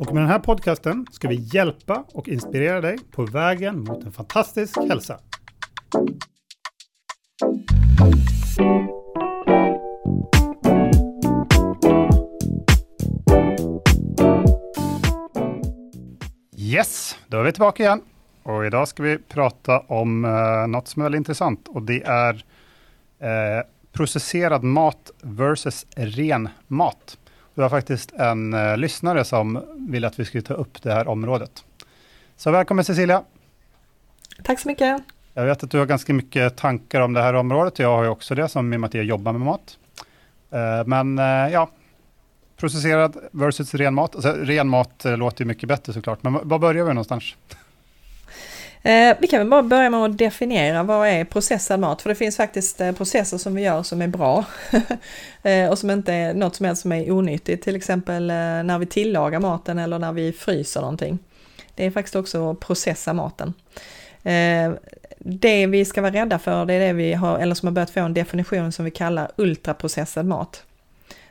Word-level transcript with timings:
Och 0.00 0.14
med 0.14 0.22
den 0.22 0.30
här 0.30 0.38
podcasten 0.38 1.06
ska 1.10 1.28
vi 1.28 1.48
hjälpa 1.52 2.04
och 2.12 2.28
inspirera 2.28 2.80
dig 2.80 2.98
på 3.10 3.24
vägen 3.24 3.84
mot 3.84 4.04
en 4.04 4.12
fantastisk 4.12 4.76
hälsa. 4.76 5.18
Yes, 16.56 17.16
då 17.28 17.38
är 17.38 17.42
vi 17.42 17.52
tillbaka 17.52 17.82
igen. 17.82 18.00
Och 18.42 18.66
idag 18.66 18.88
ska 18.88 19.02
vi 19.02 19.18
prata 19.18 19.80
om 19.80 20.24
eh, 20.24 20.66
något 20.68 20.88
som 20.88 21.02
är 21.02 21.04
väldigt 21.04 21.18
intressant 21.18 21.68
och 21.68 21.82
det 21.82 22.02
är 22.02 22.44
eh, 23.18 23.64
processerad 23.92 24.62
mat 24.64 25.10
versus 25.22 25.86
ren 25.96 26.48
mat. 26.66 27.18
Vi 27.54 27.62
har 27.62 27.68
faktiskt 27.68 28.12
en 28.12 28.54
eh, 28.54 28.76
lyssnare 28.76 29.24
som 29.24 29.62
vill 29.76 30.04
att 30.04 30.20
vi 30.20 30.24
ska 30.24 30.42
ta 30.42 30.54
upp 30.54 30.82
det 30.82 30.92
här 30.92 31.08
området. 31.08 31.64
Så 32.36 32.50
välkommen 32.50 32.84
Cecilia! 32.84 33.22
Tack 34.44 34.60
så 34.60 34.68
mycket! 34.68 35.02
Jag 35.34 35.44
vet 35.44 35.62
att 35.62 35.70
du 35.70 35.78
har 35.78 35.86
ganska 35.86 36.14
mycket 36.14 36.56
tankar 36.56 37.00
om 37.00 37.12
det 37.12 37.22
här 37.22 37.34
området. 37.34 37.78
Jag 37.78 37.96
har 37.96 38.02
ju 38.02 38.08
också 38.08 38.34
det, 38.34 38.48
som 38.48 38.72
i 38.72 38.76
och 38.76 38.80
med 38.80 38.88
att 38.88 38.94
jag 38.94 39.04
jobbar 39.04 39.32
med 39.32 39.40
mat. 39.40 39.78
Eh, 40.50 40.86
men 40.86 41.18
eh, 41.18 41.24
ja, 41.52 41.70
processerad 42.56 43.16
versus 43.32 43.74
ren 43.74 43.94
mat. 43.94 44.14
Alltså, 44.14 44.32
ren 44.32 44.68
mat 44.68 45.04
eh, 45.04 45.16
låter 45.16 45.44
ju 45.44 45.48
mycket 45.48 45.68
bättre 45.68 45.92
såklart, 45.92 46.22
men 46.22 46.48
var 46.48 46.58
börjar 46.58 46.84
vi 46.84 46.88
någonstans? 46.88 47.34
Eh, 48.82 49.16
vi 49.20 49.26
kan 49.26 49.38
väl 49.38 49.48
bara 49.48 49.62
börja 49.62 49.90
med 49.90 50.00
att 50.00 50.18
definiera 50.18 50.82
vad 50.82 51.08
är 51.08 51.24
processad 51.24 51.80
mat, 51.80 52.02
för 52.02 52.08
det 52.08 52.14
finns 52.14 52.36
faktiskt 52.36 52.80
eh, 52.80 52.92
processer 52.92 53.38
som 53.38 53.54
vi 53.54 53.62
gör 53.62 53.82
som 53.82 54.02
är 54.02 54.08
bra 54.08 54.44
eh, 55.42 55.70
och 55.70 55.78
som 55.78 55.90
inte 55.90 56.12
är 56.12 56.34
något 56.34 56.56
som 56.56 56.66
helst 56.66 56.82
som 56.82 56.92
är 56.92 57.10
onyttigt, 57.10 57.64
till 57.64 57.76
exempel 57.76 58.30
eh, 58.30 58.36
när 58.36 58.78
vi 58.78 58.86
tillagar 58.86 59.40
maten 59.40 59.78
eller 59.78 59.98
när 59.98 60.12
vi 60.12 60.32
fryser 60.32 60.80
någonting. 60.80 61.18
Det 61.74 61.86
är 61.86 61.90
faktiskt 61.90 62.16
också 62.16 62.50
att 62.50 62.60
processa 62.60 63.12
maten. 63.12 63.54
Eh, 64.22 64.72
det 65.18 65.66
vi 65.66 65.84
ska 65.84 66.02
vara 66.02 66.12
rädda 66.12 66.38
för, 66.38 66.66
det 66.66 66.74
är 66.74 66.80
det 66.80 66.92
vi 66.92 67.12
har, 67.12 67.38
eller 67.38 67.54
som 67.54 67.66
har 67.66 67.72
börjat 67.72 67.90
få 67.90 68.00
en 68.00 68.14
definition 68.14 68.72
som 68.72 68.84
vi 68.84 68.90
kallar 68.90 69.30
ultraprocessad 69.36 70.26
mat. 70.26 70.64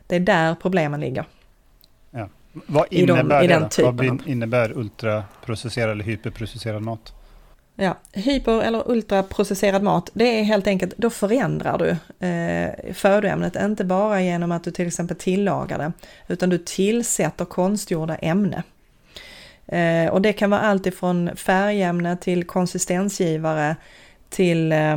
Det 0.08 0.16
är 0.16 0.20
där 0.20 0.56
problemen 0.56 1.00
ligger. 1.00 1.26
Ja. 2.12 2.30
Vad 2.52 2.86
innebär 2.90 3.44
I 3.44 3.48
de, 3.48 3.64
i 3.64 3.68
det? 3.78 3.92
Vad 3.92 4.28
innebär 4.28 4.78
ultraprocesserad 4.78 5.92
eller 5.92 6.04
hyperprocesserad 6.04 6.82
mat? 6.82 7.14
Ja, 7.82 7.98
hyper 8.14 8.62
eller 8.62 8.92
ultraprocesserad 8.92 9.84
mat, 9.84 10.10
det 10.14 10.40
är 10.40 10.44
helt 10.44 10.68
enkelt, 10.68 10.94
då 10.98 11.10
förändrar 11.10 11.78
du 11.78 11.90
eh, 12.28 12.94
födoämnet, 12.94 13.56
inte 13.56 13.84
bara 13.84 14.22
genom 14.22 14.52
att 14.52 14.64
du 14.64 14.72
till 14.72 14.88
exempel 14.88 15.18
tillagar 15.18 15.78
det, 15.78 15.92
utan 16.28 16.50
du 16.50 16.58
tillsätter 16.58 17.46
konstgjorda 17.46 18.16
ämne. 18.16 18.64
Eh, 19.68 20.12
och 20.12 20.22
det 20.22 20.34
kan 20.34 20.50
vara 20.50 20.62
allt 20.62 20.86
ifrån 20.86 21.30
färgämne 21.36 22.18
till 22.18 22.44
konsistensgivare 22.44 23.76
till 24.30 24.72
eh, 24.72 24.94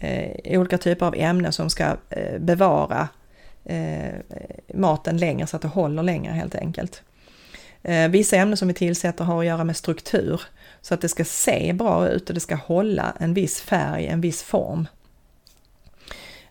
eh 0.00 0.60
olika 0.60 0.78
typer 0.78 1.06
av 1.06 1.14
ämnen 1.16 1.52
som 1.52 1.70
ska 1.70 1.84
eh, 2.10 2.38
bevara 2.38 3.08
eh, 3.64 4.14
maten 4.74 5.16
längre 5.16 5.46
så 5.46 5.56
att 5.56 5.62
det 5.62 5.68
håller 5.68 6.02
längre 6.02 6.32
helt 6.32 6.54
enkelt. 6.54 7.02
Eh, 7.82 8.08
vissa 8.08 8.36
ämnen 8.36 8.56
som 8.56 8.68
vi 8.68 8.74
tillsätter 8.74 9.24
har 9.24 9.40
att 9.40 9.46
göra 9.46 9.64
med 9.64 9.76
struktur 9.76 10.40
så 10.80 10.94
att 10.94 11.00
det 11.00 11.08
ska 11.08 11.24
se 11.24 11.72
bra 11.72 12.08
ut 12.08 12.28
och 12.28 12.34
det 12.34 12.40
ska 12.40 12.54
hålla 12.54 13.14
en 13.18 13.34
viss 13.34 13.60
färg, 13.60 14.06
en 14.06 14.20
viss 14.20 14.42
form. 14.42 14.88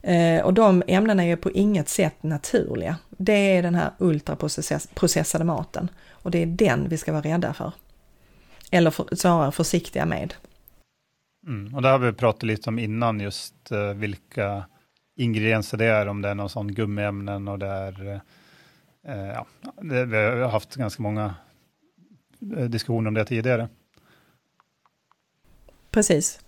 Eh, 0.02 0.46
och 0.46 0.54
de 0.54 0.84
ämnena 0.88 1.24
är 1.24 1.28
ju 1.28 1.38
på 1.38 1.52
inget 1.52 1.90
sätt 1.90 2.24
naturliga. 2.24 2.98
Det 3.10 3.34
är 3.34 3.64
den 3.64 3.76
här 3.76 3.92
ultraprocessade 3.98 5.44
maten 5.44 5.90
och 6.10 6.32
det 6.32 6.42
är 6.42 6.46
den 6.46 6.90
vi 6.90 6.98
ska 6.98 7.12
vara 7.12 7.22
rädda 7.22 7.54
för. 7.54 7.72
Eller 8.72 8.92
för, 8.92 9.16
snarare 9.16 9.52
försiktiga 9.52 10.06
med. 10.06 10.34
Mm, 11.48 11.76
och 11.76 11.82
det 11.82 11.88
har 11.90 12.00
vi 12.00 12.14
pratat 12.14 12.44
lite 12.44 12.70
om 12.70 12.80
innan, 12.80 13.20
just 13.20 13.72
eh, 13.72 13.94
vilka 13.94 14.66
ingredienser 15.16 15.78
det 15.78 15.86
är, 15.86 16.08
om 16.08 16.22
det 16.22 16.30
är 16.30 16.36
någon 16.36 16.50
sån 16.50 16.74
gummiämnen 16.74 17.48
och 17.48 17.60
det 17.60 17.68
är, 17.68 18.22
Eh, 19.08 19.28
ja, 19.28 19.46
det, 19.82 20.06
vi 20.06 20.18
har 20.18 20.50
haft 20.50 20.76
ganska 20.76 21.04
många 21.04 21.36
eh, 22.58 22.66
diskussioner 22.66 23.08
om 23.08 23.14
det 23.14 23.26
tidigare. 23.26 23.70
Precis. 25.92 26.40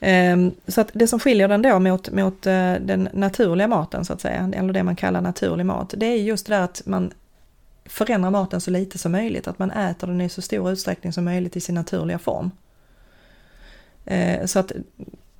Ehm, 0.00 0.54
så 0.68 0.80
att 0.80 0.90
det 0.92 1.06
som 1.06 1.20
skiljer 1.20 1.48
den 1.48 1.62
då 1.62 1.78
mot, 1.78 2.10
mot 2.10 2.46
eh, 2.46 2.74
den 2.74 3.08
naturliga 3.12 3.68
maten 3.68 4.04
så 4.04 4.12
att 4.12 4.20
säga, 4.20 4.50
eller 4.54 4.72
det 4.72 4.82
man 4.82 4.96
kallar 4.96 5.20
naturlig 5.20 5.66
mat, 5.66 5.94
det 5.96 6.06
är 6.06 6.16
just 6.16 6.46
det 6.46 6.54
där 6.54 6.62
att 6.62 6.82
man 6.86 7.12
förändrar 7.84 8.30
maten 8.30 8.60
så 8.60 8.70
lite 8.70 8.98
som 8.98 9.12
möjligt, 9.12 9.48
att 9.48 9.58
man 9.58 9.70
äter 9.70 10.06
den 10.06 10.20
i 10.20 10.28
så 10.28 10.42
stor 10.42 10.70
utsträckning 10.70 11.12
som 11.12 11.24
möjligt 11.24 11.56
i 11.56 11.60
sin 11.60 11.74
naturliga 11.74 12.18
form. 12.18 12.50
Ehm, 14.04 14.48
så 14.48 14.58
att 14.58 14.72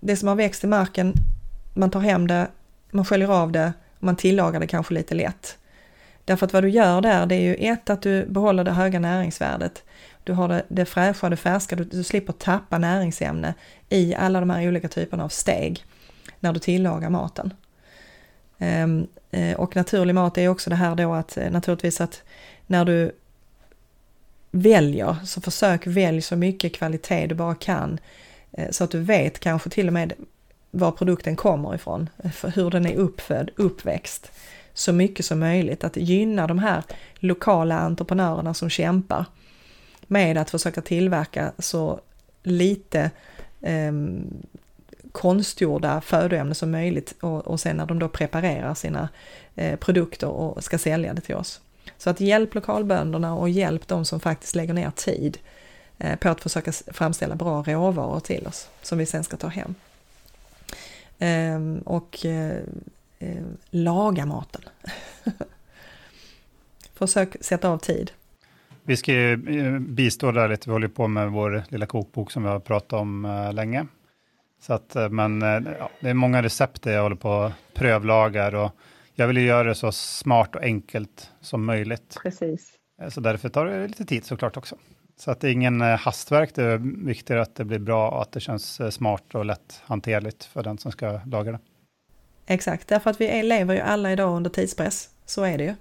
det 0.01 0.17
som 0.17 0.29
har 0.29 0.35
växt 0.35 0.65
i 0.65 0.67
marken, 0.67 1.15
man 1.75 1.91
tar 1.91 2.01
hem 2.01 2.27
det, 2.27 2.47
man 2.91 3.05
sköljer 3.05 3.29
av 3.29 3.53
det, 3.53 3.73
man 3.99 4.17
tillagar 4.17 4.61
det 4.61 4.67
kanske 4.67 4.95
lite 4.95 5.15
lätt. 5.15 5.59
Därför 6.25 6.47
att 6.47 6.53
vad 6.53 6.63
du 6.63 6.69
gör 6.69 7.01
där, 7.01 7.27
det 7.27 7.35
är 7.35 7.41
ju 7.41 7.55
ett 7.55 7.91
att 7.91 8.03
du 8.03 8.27
behåller 8.27 8.65
det 8.65 8.71
höga 8.71 8.99
näringsvärdet 8.99 9.83
du 10.25 10.33
har 10.33 10.49
det, 10.49 10.63
det 10.69 10.85
fräscha, 10.85 11.29
det 11.29 11.37
färska, 11.37 11.77
du, 11.77 11.85
du 11.85 12.05
slipper 12.05 12.33
tappa 12.33 12.79
näringsämne 12.79 13.55
i 13.89 14.15
alla 14.15 14.41
de 14.41 14.51
här 14.51 14.69
olika 14.69 14.89
typerna 14.89 15.25
av 15.25 15.29
steg 15.29 15.85
när 16.41 16.53
du 16.53 16.61
tillagar 16.61 17.11
maten. 17.11 17.55
Um, 18.59 19.07
och 19.57 19.77
naturlig 19.77 20.15
mat 20.15 20.39
är 20.39 20.49
också 20.49 20.71
det 20.71 20.77
här 20.77 20.95
då 20.95 21.15
att 21.15 21.37
eh, 21.37 21.51
naturligtvis 21.51 22.01
att 22.01 22.23
när 22.67 22.85
du 22.85 23.13
väljer 24.51 25.17
så 25.25 25.41
försök 25.41 25.87
välj 25.87 26.23
så 26.23 26.37
mycket 26.37 26.75
kvalitet 26.75 27.27
du 27.27 27.35
bara 27.35 27.55
kan 27.55 27.99
eh, 28.53 28.71
så 28.71 28.85
att 28.85 28.91
du 28.91 29.01
vet 29.01 29.39
kanske 29.39 29.71
till 29.71 29.87
och 29.87 29.93
med 29.93 30.13
var 30.71 30.93
produkten 30.93 31.37
kommer 31.37 31.75
ifrån, 31.75 32.09
för 32.33 32.49
hur 32.49 32.71
den 32.71 32.87
är 32.87 32.95
uppfödd, 32.95 33.51
uppväxt. 33.57 34.33
Så 34.75 34.93
mycket 34.93 35.27
som 35.27 35.39
möjligt, 35.39 35.85
att 35.85 35.97
gynna 35.97 36.47
de 36.47 36.59
här 36.59 36.83
lokala 37.15 37.79
entreprenörerna 37.79 38.55
som 38.55 38.71
kämpar 38.71 39.25
med 40.07 40.39
att 40.39 40.51
försöka 40.51 40.83
tillverka 40.83 41.53
så 41.59 42.01
lite 42.43 43.11
eh, 43.61 43.93
konstgjorda 45.13 46.01
födoämnen 46.01 46.55
som 46.55 46.71
möjligt 46.71 47.15
och, 47.21 47.47
och 47.47 47.61
sen 47.61 47.77
när 47.77 47.87
de 47.87 47.99
då 47.99 48.09
preparerar 48.09 48.75
sina 48.75 49.09
eh, 49.55 49.77
produkter 49.79 50.29
och 50.29 50.65
ska 50.65 50.79
sälja 50.79 51.15
det 51.15 51.21
till 51.21 51.35
oss. 51.35 51.61
Så 51.99 52.11
att 52.11 52.21
hjälp 52.21 52.55
lokalbönderna 52.55 53.35
och 53.35 53.49
hjälp 53.49 53.89
de 53.89 54.05
som 54.05 54.21
faktiskt 54.21 54.55
lägger 54.55 54.75
ner 54.75 54.91
tid 54.91 55.39
eh, 55.99 56.17
på 56.19 56.29
att 56.29 56.41
försöka 56.41 56.73
framställa 56.73 57.35
bra 57.35 57.63
råvaror 57.63 58.21
till 58.21 58.47
oss 58.47 58.69
som 58.83 58.99
vi 58.99 59.07
sen 59.07 59.25
ska 59.25 59.37
ta 59.37 59.49
hem. 59.49 59.75
Ehm, 61.19 61.79
och 61.79 62.27
eh, 62.27 62.63
eh, 63.23 63.37
eh, 63.37 63.45
laga 63.71 64.27
maten. 64.27 64.63
Försök 66.95 67.37
sätta 67.41 67.69
av 67.69 67.79
tid. 67.79 68.11
Vi 68.85 68.97
ska 68.97 69.13
ju 69.13 69.33
eh, 69.33 69.79
bistå 69.79 70.33
där 70.33 70.49
lite, 70.49 70.69
vi 70.69 70.73
håller 70.73 70.89
på 70.89 71.09
med 71.09 71.31
vår 71.31 71.63
lilla 71.69 71.87
kokbok 71.87 72.31
som 72.31 72.43
vi 72.43 72.49
har 72.49 72.61
pratat 72.61 72.93
om 72.93 73.25
uh, 73.25 73.53
länge. 73.53 73.87
Så 74.61 74.75
att, 74.75 74.97
uh, 74.97 75.09
men 75.09 75.41
ja, 75.79 75.91
det 76.01 76.11
är 76.11 76.15
många 76.15 76.43
recept 76.43 76.87
jag 76.87 77.03
håller 77.03 77.17
på 77.17 77.33
att 77.33 77.53
prövlagar 77.75 78.55
och 78.55 78.71
jag 79.15 79.27
vill 79.27 79.37
ju 79.37 79.45
göra 79.45 79.69
det 79.69 79.75
så 79.75 79.93
smart 79.93 80.57
och 80.57 80.63
enkelt 80.63 81.31
som 81.41 81.65
möjligt. 81.65 82.17
Precis. 82.23 82.73
Så 83.11 83.21
därför 83.21 83.49
tar 83.49 83.67
det 83.67 83.87
lite 83.87 84.05
tid 84.05 84.25
såklart 84.25 84.57
också. 84.57 84.77
Så 85.17 85.31
att 85.31 85.41
det 85.41 85.49
är 85.49 85.53
ingen 85.53 85.81
hastverk, 85.81 86.55
det 86.55 86.63
är 86.63 87.07
viktigare 87.07 87.43
att 87.43 87.55
det 87.55 87.65
blir 87.65 87.79
bra 87.79 88.11
och 88.11 88.23
att 88.23 88.33
det 88.33 88.41
känns 88.41 88.95
smart 88.95 89.35
och 89.35 89.45
lätt 89.45 89.83
hanterligt 89.85 90.45
för 90.45 90.63
den 90.63 90.79
som 90.79 90.93
ska 90.93 91.21
laga 91.27 91.53
det. 91.53 91.59
Exakt, 92.47 92.89
därför 92.89 93.11
att 93.11 93.21
vi 93.21 93.43
lever 93.43 93.75
ju 93.75 93.81
alla 93.81 94.13
idag 94.13 94.37
under 94.37 94.51
tidspress, 94.51 95.11
så 95.27 95.43
är 95.43 95.59
det 95.59 95.65
ju. 95.65 95.75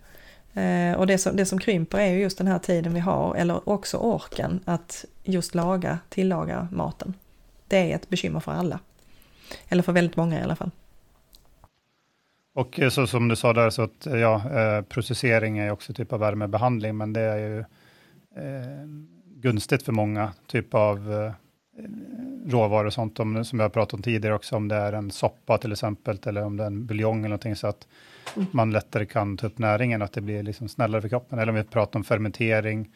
Eh, 0.61 0.95
och 0.95 1.07
det 1.07 1.17
som, 1.17 1.35
det 1.35 1.45
som 1.45 1.59
krymper 1.59 1.99
är 1.99 2.11
ju 2.11 2.19
just 2.19 2.37
den 2.37 2.47
här 2.47 2.59
tiden 2.59 2.93
vi 2.93 2.99
har, 2.99 3.35
eller 3.35 3.69
också 3.69 3.97
orken 3.97 4.59
att 4.65 5.05
just 5.23 5.55
laga, 5.55 5.99
tillaga 6.09 6.67
maten. 6.71 7.13
Det 7.67 7.91
är 7.91 7.95
ett 7.95 8.09
bekymmer 8.09 8.39
för 8.39 8.51
alla. 8.51 8.79
Eller 9.69 9.83
för 9.83 9.91
väldigt 9.91 10.15
många 10.15 10.39
i 10.39 10.43
alla 10.43 10.55
fall. 10.55 10.71
Och 12.53 12.79
eh, 12.79 12.89
så 12.89 13.07
som 13.07 13.27
du 13.27 13.35
sa 13.35 13.53
där, 13.53 13.69
så 13.69 13.81
att 13.81 14.07
eh, 14.07 14.17
ja, 14.17 14.59
eh, 14.59 14.81
processering 14.81 15.57
är 15.57 15.71
också 15.71 15.93
typ 15.93 16.13
av 16.13 16.19
värmebehandling, 16.19 16.97
men 16.97 17.13
det 17.13 17.21
är 17.21 17.37
ju 17.37 17.59
eh, 17.59 18.87
gunstigt 19.35 19.83
för 19.83 19.91
många 19.91 20.33
typ 20.47 20.73
av 20.73 21.13
eh, 21.13 21.33
råvaror 22.45 22.85
och 22.85 22.93
sånt, 22.93 23.19
om, 23.19 23.45
som 23.45 23.57
vi 23.59 23.63
har 23.63 23.69
pratat 23.69 23.93
om 23.93 24.01
tidigare 24.01 24.35
också, 24.35 24.55
om 24.55 24.67
det 24.67 24.75
är 24.75 24.93
en 24.93 25.11
soppa 25.11 25.57
till 25.57 25.71
exempel, 25.71 26.19
eller 26.25 26.43
om 26.43 26.57
det 26.57 26.63
är 26.63 26.67
en 26.67 26.85
buljong 26.85 27.19
eller 27.19 27.29
någonting, 27.29 27.55
så 27.55 27.67
att 27.67 27.87
mm. 28.35 28.47
man 28.51 28.71
lättare 28.71 29.05
kan 29.05 29.37
ta 29.37 29.47
upp 29.47 29.57
näringen, 29.57 30.01
att 30.01 30.13
det 30.13 30.21
blir 30.21 30.43
liksom 30.43 30.69
snällare 30.69 31.01
för 31.01 31.09
kroppen. 31.09 31.39
Eller 31.39 31.49
om 31.51 31.55
vi 31.55 31.63
pratar 31.63 31.99
om 31.99 32.03
fermentering, 32.03 32.89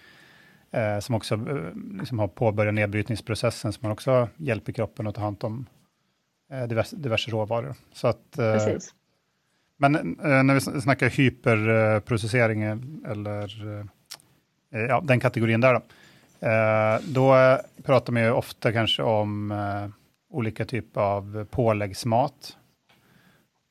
eh, 0.71 1.00
som 1.00 1.15
också 1.15 1.36
eh, 1.36 2.00
liksom 2.00 2.19
har 2.19 2.27
påbörjat 2.27 2.74
nedbrytningsprocessen, 2.74 3.74
som 3.74 3.80
man 3.83 3.92
också 3.92 4.30
hjälper 4.38 4.71
kroppen 4.74 5.07
att 5.07 5.15
ta 5.15 5.21
hand 5.21 5.44
om 5.44 5.65
eh, 6.51 6.63
diverse, 6.68 6.95
diverse 6.95 7.31
råvaror. 7.31 7.75
Så 7.94 8.07
att, 8.07 8.38
eh, 8.38 8.77
men 9.77 9.95
eh, 9.95 10.44
när 10.44 10.53
vi 10.53 10.81
snackar 10.81 11.09
hyperprocessering, 11.09 12.63
eller 13.06 13.80
eh, 14.74 14.81
ja, 14.81 15.01
den 15.01 15.19
kategorin 15.19 15.62
där, 15.62 15.74
då, 15.74 15.81
då 17.02 17.58
pratar 17.84 18.14
man 18.14 18.24
ju 18.24 18.32
ofta 18.32 18.72
kanske 18.72 19.04
om 19.04 19.54
olika 20.30 20.66
typer 20.66 21.02
av 21.02 21.46
påläggsmat 21.52 22.58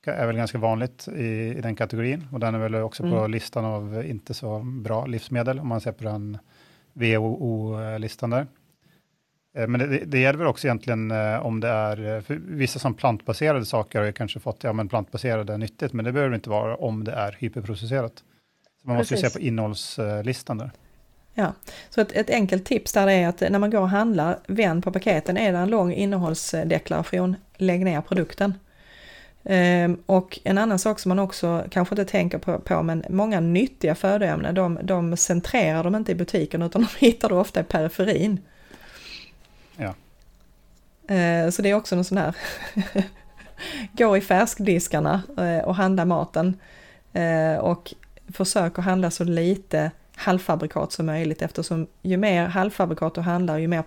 är 0.06 0.26
väl 0.26 0.36
ganska 0.36 0.58
vanligt 0.58 1.08
i, 1.08 1.24
i 1.56 1.60
den 1.60 1.76
kategorin 1.76 2.28
och 2.32 2.40
den 2.40 2.54
är 2.54 2.58
väl 2.58 2.74
också 2.74 3.02
mm. 3.02 3.14
på 3.14 3.26
listan 3.26 3.64
av 3.64 4.04
inte 4.06 4.34
så 4.34 4.58
bra 4.58 5.06
livsmedel 5.06 5.58
om 5.58 5.68
man 5.68 5.80
ser 5.80 5.92
på 5.92 6.04
den 6.04 6.38
WHO-listan 6.92 8.30
där. 8.30 8.46
Eh, 9.56 9.68
men 9.68 9.80
det, 9.80 9.86
det 9.86 10.18
gäller 10.18 10.38
väl 10.38 10.48
också 10.48 10.66
egentligen 10.66 11.10
eh, 11.10 11.46
om 11.46 11.60
det 11.60 11.68
är, 11.68 12.20
för 12.20 12.34
vissa 12.34 12.78
som 12.78 12.94
plantbaserade 12.94 13.64
saker 13.64 13.98
har 13.98 14.06
ju 14.06 14.12
kanske 14.12 14.40
fått, 14.40 14.64
ja 14.64 14.72
men 14.72 14.88
plantbaserade 14.88 15.52
är 15.52 15.58
nyttigt, 15.58 15.92
men 15.92 16.04
det 16.04 16.12
behöver 16.12 16.34
inte 16.34 16.50
vara 16.50 16.76
om 16.76 17.04
det 17.04 17.12
är 17.12 17.36
hyperprocesserat. 17.38 18.24
Så 18.82 18.88
man 18.88 18.96
Precis. 18.96 19.12
måste 19.12 19.26
ju 19.26 19.30
se 19.30 19.38
på 19.38 19.44
innehållslistan 19.44 20.58
där. 20.58 20.70
Ja, 21.34 21.52
så 21.90 22.00
ett, 22.00 22.12
ett 22.12 22.30
enkelt 22.30 22.64
tips 22.64 22.92
där 22.92 23.08
är 23.08 23.28
att 23.28 23.40
när 23.40 23.58
man 23.58 23.70
går 23.70 23.80
och 23.80 23.88
handlar, 23.88 24.38
vänd 24.46 24.84
på 24.84 24.92
paketen, 24.92 25.36
är 25.36 25.52
det 25.52 25.58
en 25.58 25.70
lång 25.70 25.92
innehållsdeklaration, 25.92 27.36
lägg 27.56 27.84
ner 27.84 28.00
produkten. 28.00 28.54
Ehm, 29.44 30.02
och 30.06 30.38
en 30.44 30.58
annan 30.58 30.78
sak 30.78 30.98
som 31.00 31.08
man 31.08 31.18
också 31.18 31.64
kanske 31.70 31.94
inte 31.94 32.04
tänker 32.04 32.38
på, 32.38 32.58
på 32.58 32.82
men 32.82 33.04
många 33.08 33.40
nyttiga 33.40 33.94
födoämnen, 33.94 34.54
de, 34.54 34.78
de 34.82 35.16
centrerar 35.16 35.84
de 35.84 35.94
inte 35.94 36.12
i 36.12 36.14
butiken 36.14 36.62
utan 36.62 36.82
de 36.82 37.06
hittar 37.06 37.28
du 37.28 37.34
ofta 37.34 37.60
i 37.60 37.64
periferin. 37.64 38.40
Ja. 39.76 39.94
Ehm, 41.08 41.52
så 41.52 41.62
det 41.62 41.70
är 41.70 41.74
också 41.74 41.96
en 41.96 42.04
sån 42.04 42.18
här, 42.18 42.34
gå 43.92 44.16
i 44.16 44.20
färskdiskarna 44.20 45.22
eh, 45.38 45.64
och 45.64 45.74
handla 45.74 46.04
maten. 46.04 46.56
Ehm, 47.12 47.58
och 47.58 47.94
försök 48.32 48.78
att 48.78 48.84
handla 48.84 49.10
så 49.10 49.24
lite 49.24 49.90
halvfabrikat 50.16 50.92
som 50.92 51.06
möjligt 51.06 51.42
eftersom 51.42 51.86
ju 52.02 52.16
mer 52.16 52.46
halvfabrikat 52.46 53.14
du 53.14 53.20
handlar 53.20 53.58
ju 53.58 53.68
mer 53.68 53.82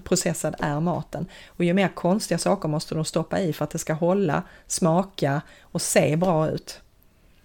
processad 0.00 0.54
är 0.58 0.80
maten. 0.80 1.26
Och 1.46 1.64
ju 1.64 1.74
mer 1.74 1.88
konstiga 1.88 2.38
saker 2.38 2.68
måste 2.68 2.94
du 2.94 3.04
stoppa 3.04 3.40
i 3.40 3.52
för 3.52 3.64
att 3.64 3.70
det 3.70 3.78
ska 3.78 3.92
hålla, 3.92 4.42
smaka 4.66 5.42
och 5.60 5.82
se 5.82 6.16
bra 6.16 6.48
ut. 6.50 6.80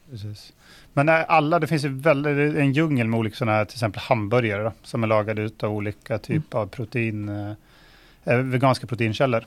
Precis. 0.09 0.53
Men 0.93 1.09
alla, 1.09 1.59
det 1.59 1.67
finns 1.67 1.83
väldigt, 1.83 2.55
en 2.55 2.73
djungel 2.73 3.07
med 3.07 3.19
olika 3.19 3.35
sådana 3.35 3.57
här, 3.57 3.65
till 3.65 3.75
exempel 3.75 4.01
hamburgare 4.01 4.63
då, 4.63 4.71
som 4.83 5.03
är 5.03 5.07
lagade 5.07 5.41
ut 5.41 5.63
av 5.63 5.71
olika 5.73 6.17
typer 6.17 6.57
mm. 6.57 6.63
av 6.63 6.67
protein, 6.67 7.29
eh, 8.23 8.37
veganska 8.37 8.87
proteinkällor. 8.87 9.45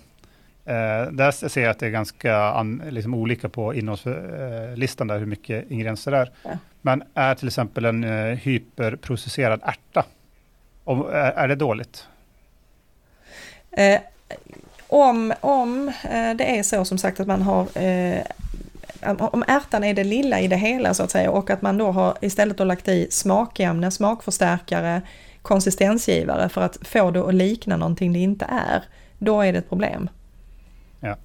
Eh, 0.65 1.13
där 1.13 1.49
ser 1.49 1.63
jag 1.63 1.71
att 1.71 1.79
det 1.79 1.87
är 1.87 1.91
ganska 1.91 2.37
an, 2.37 2.83
liksom 2.91 3.15
olika 3.15 3.49
på 3.49 3.75
innehållslistan, 3.75 5.07
där 5.07 5.19
hur 5.19 5.27
mycket 5.27 5.71
ingredienser 5.71 6.11
det 6.11 6.19
är. 6.19 6.31
Ja. 6.43 6.51
Men 6.89 7.03
är 7.15 7.35
till 7.35 7.49
exempel 7.49 7.85
en 7.85 8.05
eh, 8.05 8.37
hyperprocesserad 8.37 9.61
ärta, 9.65 10.05
om, 10.85 11.07
är, 11.13 11.49
det 11.49 11.55
dåligt? 11.55 12.07
Eh, 13.71 14.01
om, 14.87 15.35
om 15.41 15.89
eh, 15.89 16.35
det 16.37 16.59
är 16.59 16.63
så 16.63 16.85
som 16.85 16.99
sagt 16.99 17.21
att 17.21 17.27
man 17.27 17.43
har 17.43 17.79
eh, 17.83 18.21
om 19.17 19.45
ärtan 19.49 19.85
är 19.85 19.95
det 19.95 20.05
lilla 20.05 20.41
i 20.41 20.49
det 20.49 20.57
hela 20.57 20.95
så 20.95 21.03
att 21.03 21.11
säga 21.11 21.31
och 21.31 21.51
att 21.51 21.63
man 21.63 21.79
då 21.79 21.91
har 21.91 22.17
istället 22.21 22.59
då 22.59 22.65
lagt 22.65 22.89
i 22.89 23.09
smakämne, 23.11 23.91
smakförstärkare, 23.91 25.03
konsistensgivare 25.43 26.49
för 26.49 26.61
att 26.61 26.79
få 26.83 27.11
det 27.11 27.21
att 27.21 27.35
likna 27.35 27.77
någonting 27.77 28.13
det 28.13 28.19
inte 28.19 28.45
är, 28.45 28.85
då 29.19 29.41
är 29.43 29.53
det 29.53 29.59
ett 29.59 29.69
problem. 29.69 30.11
Ja. 31.01 31.17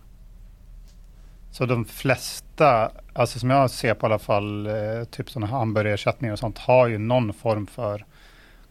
Så 1.54 1.66
de 1.66 1.86
flesta, 1.86 2.92
alltså 3.14 3.40
som 3.40 3.50
jag 3.50 3.70
ser 3.70 3.94
på 3.94 4.06
i 4.06 4.08
alla 4.08 4.20
fall, 4.20 4.68
eh, 4.68 5.04
typ 5.12 5.30
sådana 5.30 5.48
hamburgerersättningar 5.48 6.34
och 6.34 6.40
sånt, 6.40 6.58
har 6.58 6.88
ju 6.88 6.98
någon 6.98 7.34
form 7.34 7.68
för 7.68 8.06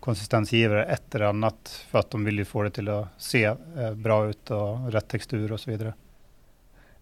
konsistensgivare, 0.00 0.84
ett 0.84 1.14
eller 1.14 1.24
annat, 1.24 1.84
för 1.90 1.98
att 1.98 2.10
de 2.10 2.24
vill 2.24 2.38
ju 2.38 2.44
få 2.44 2.62
det 2.62 2.70
till 2.70 2.88
att 2.88 3.08
se 3.16 3.44
eh, 3.44 3.94
bra 3.94 4.28
ut 4.28 4.50
och 4.50 4.92
rätt 4.92 5.08
textur 5.08 5.52
och 5.52 5.60
så 5.60 5.70
vidare. 5.70 5.92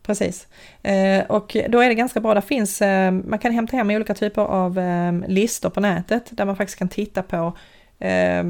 Precis. 0.03 0.49
Eh, 0.83 1.25
och 1.27 1.57
då 1.69 1.81
är 1.81 1.89
det 1.89 1.95
ganska 1.95 2.21
bra, 2.21 2.35
det 2.35 2.43
finns, 2.43 2.81
man 3.25 3.39
kan 3.39 3.53
hämta 3.53 3.77
hem 3.77 3.91
olika 3.91 4.15
typer 4.15 4.43
av 4.43 4.81
listor 5.29 5.71
på 5.71 5.81
nätet 5.81 6.29
där 6.31 6.45
man 6.45 6.57
faktiskt 6.57 6.79
kan 6.79 6.89
titta 6.89 7.23
på 7.23 7.57
eh, 8.01 8.45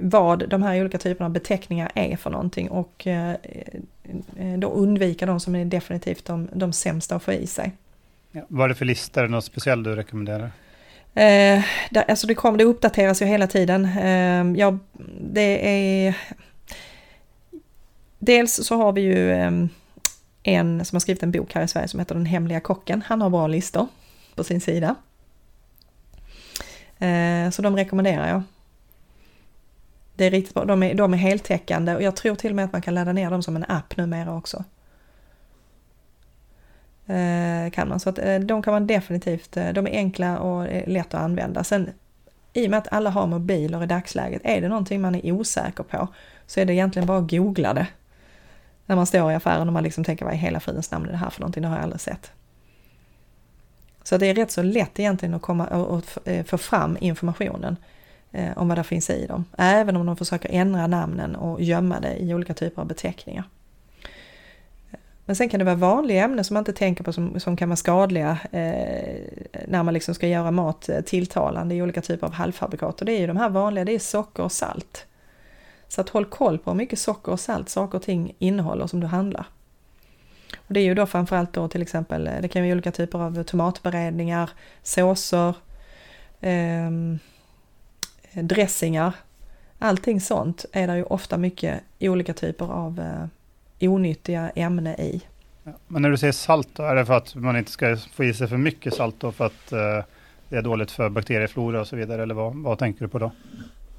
vad 0.00 0.48
de 0.48 0.62
här 0.62 0.80
olika 0.80 0.98
typerna 0.98 1.26
av 1.26 1.32
beteckningar 1.32 1.92
är 1.94 2.16
för 2.16 2.30
någonting 2.30 2.70
och 2.70 3.06
eh, 3.06 3.30
eh, 4.38 4.58
då 4.58 4.68
undvika 4.68 5.26
de 5.26 5.40
som 5.40 5.54
är 5.54 5.64
definitivt 5.64 6.24
de, 6.24 6.48
de 6.52 6.72
sämsta 6.72 7.16
att 7.16 7.22
få 7.22 7.32
i 7.32 7.46
sig. 7.46 7.72
Ja, 8.32 8.42
vad 8.48 8.64
är 8.64 8.68
det 8.68 8.74
för 8.74 8.84
listor, 8.84 9.28
något 9.28 9.44
speciellt 9.44 9.84
du 9.84 9.94
rekommenderar? 9.96 10.50
Eh, 11.14 11.64
där, 11.90 12.04
alltså 12.08 12.26
det, 12.26 12.34
kom, 12.34 12.56
det 12.56 12.64
uppdateras 12.64 13.22
ju 13.22 13.26
hela 13.26 13.46
tiden. 13.46 13.84
Eh, 13.84 14.60
ja, 14.60 14.78
det 15.20 15.68
är... 15.68 16.16
Dels 18.18 18.66
så 18.66 18.76
har 18.76 18.92
vi 18.92 19.00
ju 19.00 19.32
eh, 19.32 19.50
en 20.42 20.84
som 20.84 20.96
har 20.96 21.00
skrivit 21.00 21.22
en 21.22 21.32
bok 21.32 21.54
här 21.54 21.62
i 21.62 21.68
Sverige 21.68 21.88
som 21.88 22.00
heter 22.00 22.14
Den 22.14 22.26
hemliga 22.26 22.60
kocken. 22.60 23.02
Han 23.06 23.22
har 23.22 23.30
bra 23.30 23.46
listor 23.46 23.86
på 24.34 24.44
sin 24.44 24.60
sida. 24.60 24.94
Eh, 26.98 27.50
så 27.50 27.62
de 27.62 27.76
rekommenderar 27.76 28.28
jag. 28.28 28.42
Det 30.20 30.26
är 30.26 30.30
riktigt 30.30 30.54
bra. 30.54 30.64
De 30.64 30.82
är, 30.82 30.94
de 30.94 31.14
är 31.14 31.18
heltäckande 31.18 31.94
och 31.94 32.02
jag 32.02 32.16
tror 32.16 32.34
till 32.34 32.50
och 32.50 32.56
med 32.56 32.64
att 32.64 32.72
man 32.72 32.82
kan 32.82 32.94
ladda 32.94 33.12
ner 33.12 33.30
dem 33.30 33.42
som 33.42 33.56
en 33.56 33.64
app 33.68 33.96
numera 33.96 34.36
också. 34.36 34.64
Eh, 37.06 37.70
kan 37.70 37.88
man. 37.88 38.00
Så 38.00 38.10
att 38.10 38.18
eh, 38.18 38.38
de 38.38 38.62
kan 38.62 38.72
man 38.72 38.86
definitivt, 38.86 39.56
eh, 39.56 39.72
de 39.72 39.86
är 39.86 39.90
enkla 39.90 40.38
och 40.38 40.66
eh, 40.66 40.88
lätt 40.88 41.14
att 41.14 41.20
använda. 41.20 41.64
Sen 41.64 41.90
i 42.52 42.66
och 42.66 42.70
med 42.70 42.78
att 42.78 42.92
alla 42.92 43.10
har 43.10 43.26
mobiler 43.26 43.82
i 43.82 43.86
dagsläget, 43.86 44.42
är 44.44 44.60
det 44.60 44.68
någonting 44.68 45.00
man 45.00 45.14
är 45.14 45.32
osäker 45.32 45.84
på 45.84 46.08
så 46.46 46.60
är 46.60 46.64
det 46.64 46.74
egentligen 46.74 47.06
bara 47.06 47.18
att 47.18 47.30
googla 47.30 47.74
det. 47.74 47.86
När 48.86 48.96
man 48.96 49.06
står 49.06 49.32
i 49.32 49.34
affären 49.34 49.66
och 49.66 49.72
man 49.72 49.84
liksom 49.84 50.04
tänker 50.04 50.24
vad 50.24 50.34
i 50.34 50.36
hela 50.36 50.60
fridens 50.60 50.90
namn 50.90 51.06
är 51.06 51.10
det 51.10 51.18
här 51.18 51.30
för 51.30 51.40
någonting, 51.40 51.62
det 51.62 51.68
har 51.68 51.76
jag 51.76 51.84
aldrig 51.84 52.00
sett. 52.00 52.32
Så 54.02 54.16
det 54.16 54.26
är 54.26 54.34
rätt 54.34 54.50
så 54.50 54.62
lätt 54.62 54.98
egentligen 54.98 55.34
att 55.34 55.42
komma 55.42 55.66
och 55.66 56.28
eh, 56.28 56.44
få 56.44 56.58
fram 56.58 56.96
informationen 57.00 57.76
Eh, 58.32 58.58
om 58.58 58.68
vad 58.68 58.78
det 58.78 58.84
finns 58.84 59.10
i 59.10 59.26
dem. 59.26 59.44
Även 59.58 59.96
om 59.96 60.06
de 60.06 60.16
försöker 60.16 60.48
ändra 60.52 60.86
namnen 60.86 61.36
och 61.36 61.62
gömma 61.62 62.00
det 62.00 62.16
i 62.16 62.34
olika 62.34 62.54
typer 62.54 62.82
av 62.82 62.88
beteckningar. 62.88 63.44
Eh, 64.90 64.98
men 65.26 65.36
sen 65.36 65.48
kan 65.48 65.58
det 65.58 65.64
vara 65.64 65.74
vanliga 65.74 66.24
ämnen 66.24 66.44
som 66.44 66.54
man 66.54 66.60
inte 66.60 66.72
tänker 66.72 67.04
på 67.04 67.12
som, 67.12 67.40
som 67.40 67.56
kan 67.56 67.68
vara 67.68 67.76
skadliga 67.76 68.38
eh, 68.52 69.20
när 69.68 69.82
man 69.82 69.94
liksom 69.94 70.14
ska 70.14 70.28
göra 70.28 70.50
mat 70.50 70.88
eh, 70.88 71.00
tilltalande 71.00 71.74
i 71.74 71.82
olika 71.82 72.00
typer 72.00 72.26
av 72.26 72.32
halvfabrikat. 72.32 73.00
Och 73.00 73.06
det 73.06 73.12
är 73.12 73.20
ju 73.20 73.26
de 73.26 73.36
här 73.36 73.50
vanliga, 73.50 73.84
det 73.84 73.92
är 73.92 73.98
socker 73.98 74.42
och 74.42 74.52
salt. 74.52 75.06
Så 75.88 76.00
att 76.00 76.08
håll 76.08 76.24
koll 76.24 76.58
på 76.58 76.70
hur 76.70 76.76
mycket 76.76 76.98
socker 76.98 77.32
och 77.32 77.40
salt 77.40 77.68
saker 77.68 77.98
och 77.98 78.04
ting 78.04 78.34
innehåller 78.38 78.86
som 78.86 79.00
du 79.00 79.06
handlar. 79.06 79.46
Och 80.66 80.74
det 80.74 80.80
är 80.80 80.84
ju 80.84 80.94
då 80.94 81.06
framförallt 81.06 81.52
då 81.52 81.68
till 81.68 81.82
exempel, 81.82 82.30
det 82.42 82.48
kan 82.48 82.62
vara 82.62 82.72
olika 82.72 82.92
typer 82.92 83.18
av 83.18 83.42
tomatberedningar, 83.42 84.50
såser, 84.82 85.54
eh, 86.40 86.90
dressingar, 88.32 89.12
allting 89.78 90.20
sånt 90.20 90.64
är 90.72 90.86
det 90.86 90.96
ju 90.96 91.02
ofta 91.02 91.38
mycket 91.38 91.80
olika 92.00 92.34
typer 92.34 92.64
av 92.64 93.00
eh, 93.00 93.90
onyttiga 93.90 94.50
ämnen 94.54 94.86
i. 95.00 95.22
Men 95.88 96.02
när 96.02 96.10
du 96.10 96.16
säger 96.16 96.32
salt 96.32 96.68
då, 96.72 96.82
är 96.82 96.94
det 96.94 97.06
för 97.06 97.14
att 97.14 97.34
man 97.34 97.56
inte 97.56 97.70
ska 97.70 97.96
få 98.12 98.24
i 98.24 98.34
sig 98.34 98.48
för 98.48 98.56
mycket 98.56 98.94
salt 98.94 99.14
då 99.18 99.32
för 99.32 99.46
att 99.46 99.72
eh, 99.72 100.04
det 100.48 100.56
är 100.56 100.62
dåligt 100.62 100.90
för 100.90 101.08
bakterieflora 101.08 101.80
och 101.80 101.86
så 101.86 101.96
vidare, 101.96 102.22
eller 102.22 102.34
vad, 102.34 102.56
vad 102.56 102.78
tänker 102.78 103.00
du 103.00 103.08
på 103.08 103.18
då? 103.18 103.30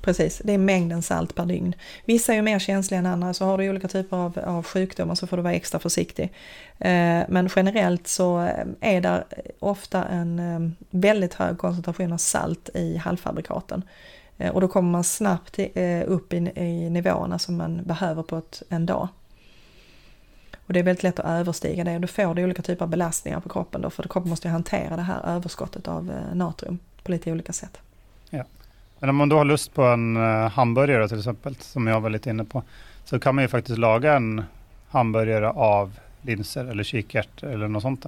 Precis, 0.01 0.41
det 0.45 0.53
är 0.53 0.57
mängden 0.57 1.01
salt 1.01 1.35
per 1.35 1.45
dygn. 1.45 1.73
Vissa 2.05 2.31
är 2.31 2.35
ju 2.35 2.41
mer 2.41 2.59
känsliga 2.59 2.99
än 2.99 3.05
andra, 3.05 3.33
så 3.33 3.45
har 3.45 3.57
du 3.57 3.69
olika 3.69 3.87
typer 3.87 4.17
av, 4.17 4.39
av 4.45 4.63
sjukdomar 4.63 5.15
så 5.15 5.27
får 5.27 5.37
du 5.37 5.43
vara 5.43 5.53
extra 5.53 5.79
försiktig. 5.79 6.23
Eh, 6.79 7.23
men 7.29 7.49
generellt 7.55 8.07
så 8.07 8.49
är 8.79 9.01
det 9.01 9.23
ofta 9.59 10.03
en 10.03 10.39
eh, 10.39 10.87
väldigt 10.89 11.33
hög 11.33 11.57
koncentration 11.57 12.13
av 12.13 12.17
salt 12.17 12.69
i 12.73 12.97
halvfabrikaten. 12.97 13.83
Eh, 14.41 14.51
och 14.51 14.61
då 14.61 14.67
kommer 14.67 14.91
man 14.91 15.03
snabbt 15.03 15.59
eh, 15.59 16.03
upp 16.05 16.33
i, 16.33 16.37
i 16.55 16.89
nivåerna 16.89 17.39
som 17.39 17.57
man 17.57 17.83
behöver 17.83 18.23
på 18.23 18.37
ett, 18.37 18.63
en 18.69 18.85
dag. 18.85 19.07
Och 20.65 20.73
det 20.73 20.79
är 20.79 20.83
väldigt 20.83 21.03
lätt 21.03 21.19
att 21.19 21.25
överstiga 21.25 21.83
det 21.83 21.95
och 21.95 22.01
då 22.01 22.07
får 22.07 22.35
du 22.35 22.43
olika 22.43 22.61
typer 22.61 22.85
av 22.85 22.89
belastningar 22.89 23.39
på 23.39 23.49
kroppen 23.49 23.81
då 23.81 23.89
för 23.89 24.03
kroppen 24.03 24.29
måste 24.29 24.49
hantera 24.49 24.95
det 24.95 25.01
här 25.01 25.35
överskottet 25.35 25.87
av 25.87 26.11
eh, 26.11 26.35
natrium 26.35 26.79
på 27.03 27.11
lite 27.11 27.31
olika 27.31 27.53
sätt. 27.53 27.81
Ja. 28.29 28.43
Men 28.99 29.09
om 29.09 29.15
man 29.15 29.29
då 29.29 29.37
har 29.37 29.45
lust 29.45 29.73
på 29.73 29.83
en 29.83 30.15
hamburgare 30.51 31.07
till 31.07 31.17
exempel, 31.17 31.55
som 31.55 31.87
jag 31.87 32.01
var 32.01 32.09
lite 32.09 32.29
inne 32.29 32.43
på, 32.43 32.63
så 33.05 33.19
kan 33.19 33.35
man 33.35 33.43
ju 33.43 33.47
faktiskt 33.47 33.77
laga 33.77 34.13
en 34.13 34.43
hamburgare 34.89 35.49
av 35.49 35.99
linser 36.21 36.65
eller 36.65 36.83
kikärtor 36.83 37.49
eller 37.49 37.67
något 37.67 37.81
sånt. 37.81 38.05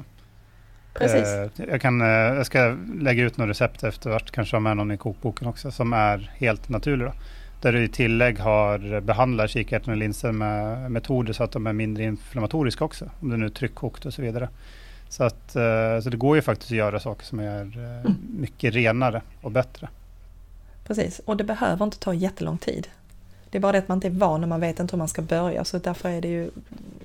Precis. 0.93 1.27
Uh, 1.27 1.67
jag, 1.69 1.81
kan, 1.81 2.01
uh, 2.01 2.07
jag 2.07 2.45
ska 2.45 2.77
lägga 2.99 3.23
ut 3.23 3.37
några 3.37 3.49
recept 3.49 3.83
eftervart, 3.83 4.31
kanske 4.31 4.55
ha 4.55 4.61
med 4.61 4.77
någon 4.77 4.91
i 4.91 4.97
kokboken 4.97 5.47
också, 5.47 5.71
som 5.71 5.93
är 5.93 6.31
helt 6.37 6.69
naturliga. 6.69 7.13
Där 7.61 7.73
du 7.73 7.83
i 7.83 7.87
tillägg 7.87 8.39
har 8.39 8.99
behandlat 8.99 9.49
kikärtor 9.49 9.91
och 9.91 9.97
linser 9.97 10.31
med 10.31 10.91
metoder 10.91 11.33
så 11.33 11.43
att 11.43 11.51
de 11.51 11.67
är 11.67 11.73
mindre 11.73 12.03
inflammatoriska 12.03 12.85
också. 12.85 13.09
Om 13.19 13.29
det 13.29 13.37
nu 13.37 13.45
är 13.45 13.49
tryckkokt 13.49 14.05
och 14.05 14.13
så 14.13 14.21
vidare. 14.21 14.49
Så, 15.09 15.23
att, 15.23 15.51
så 16.03 16.09
det 16.09 16.17
går 16.17 16.35
ju 16.35 16.41
faktiskt 16.41 16.71
att 16.71 16.77
göra 16.77 16.99
saker 16.99 17.25
som 17.25 17.39
är 17.39 17.61
mm. 17.61 18.17
mycket 18.39 18.73
renare 18.73 19.21
och 19.41 19.51
bättre. 19.51 19.89
Precis, 20.87 21.19
och 21.25 21.37
det 21.37 21.43
behöver 21.43 21.85
inte 21.85 21.99
ta 21.99 22.13
jättelång 22.13 22.57
tid. 22.57 22.87
Det 23.53 23.57
är 23.57 23.59
bara 23.59 23.71
det 23.71 23.77
att 23.77 23.87
man 23.87 23.97
inte 23.97 24.07
är 24.07 24.11
van 24.11 24.43
och 24.43 24.49
man 24.49 24.59
vet 24.59 24.79
inte 24.79 24.95
hur 24.95 24.97
man 24.97 25.07
ska 25.07 25.21
börja 25.21 25.63
så 25.63 25.77
därför 25.77 26.09
är 26.09 26.21
det 26.21 26.27
ju 26.27 26.51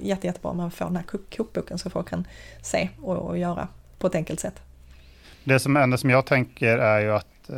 jätte, 0.01 0.27
jättebra 0.27 0.51
om 0.51 0.57
man 0.57 0.71
får 0.71 0.85
den 0.85 0.97
här 0.97 1.03
kokboken 1.03 1.79
så 1.79 1.91
folk 1.91 2.09
kan 2.09 2.27
se 2.63 2.89
och, 3.01 3.17
och 3.17 3.39
göra 3.39 3.69
på 3.99 4.07
ett 4.07 4.15
enkelt 4.15 4.41
sätt. 4.41 4.63
Det 5.45 5.59
som, 5.59 5.77
enda 5.77 5.97
som 5.97 6.11
jag 6.11 6.27
tänker 6.27 6.79
är 6.79 7.01
ju 7.01 7.13
att 7.13 7.51
eh, 7.51 7.57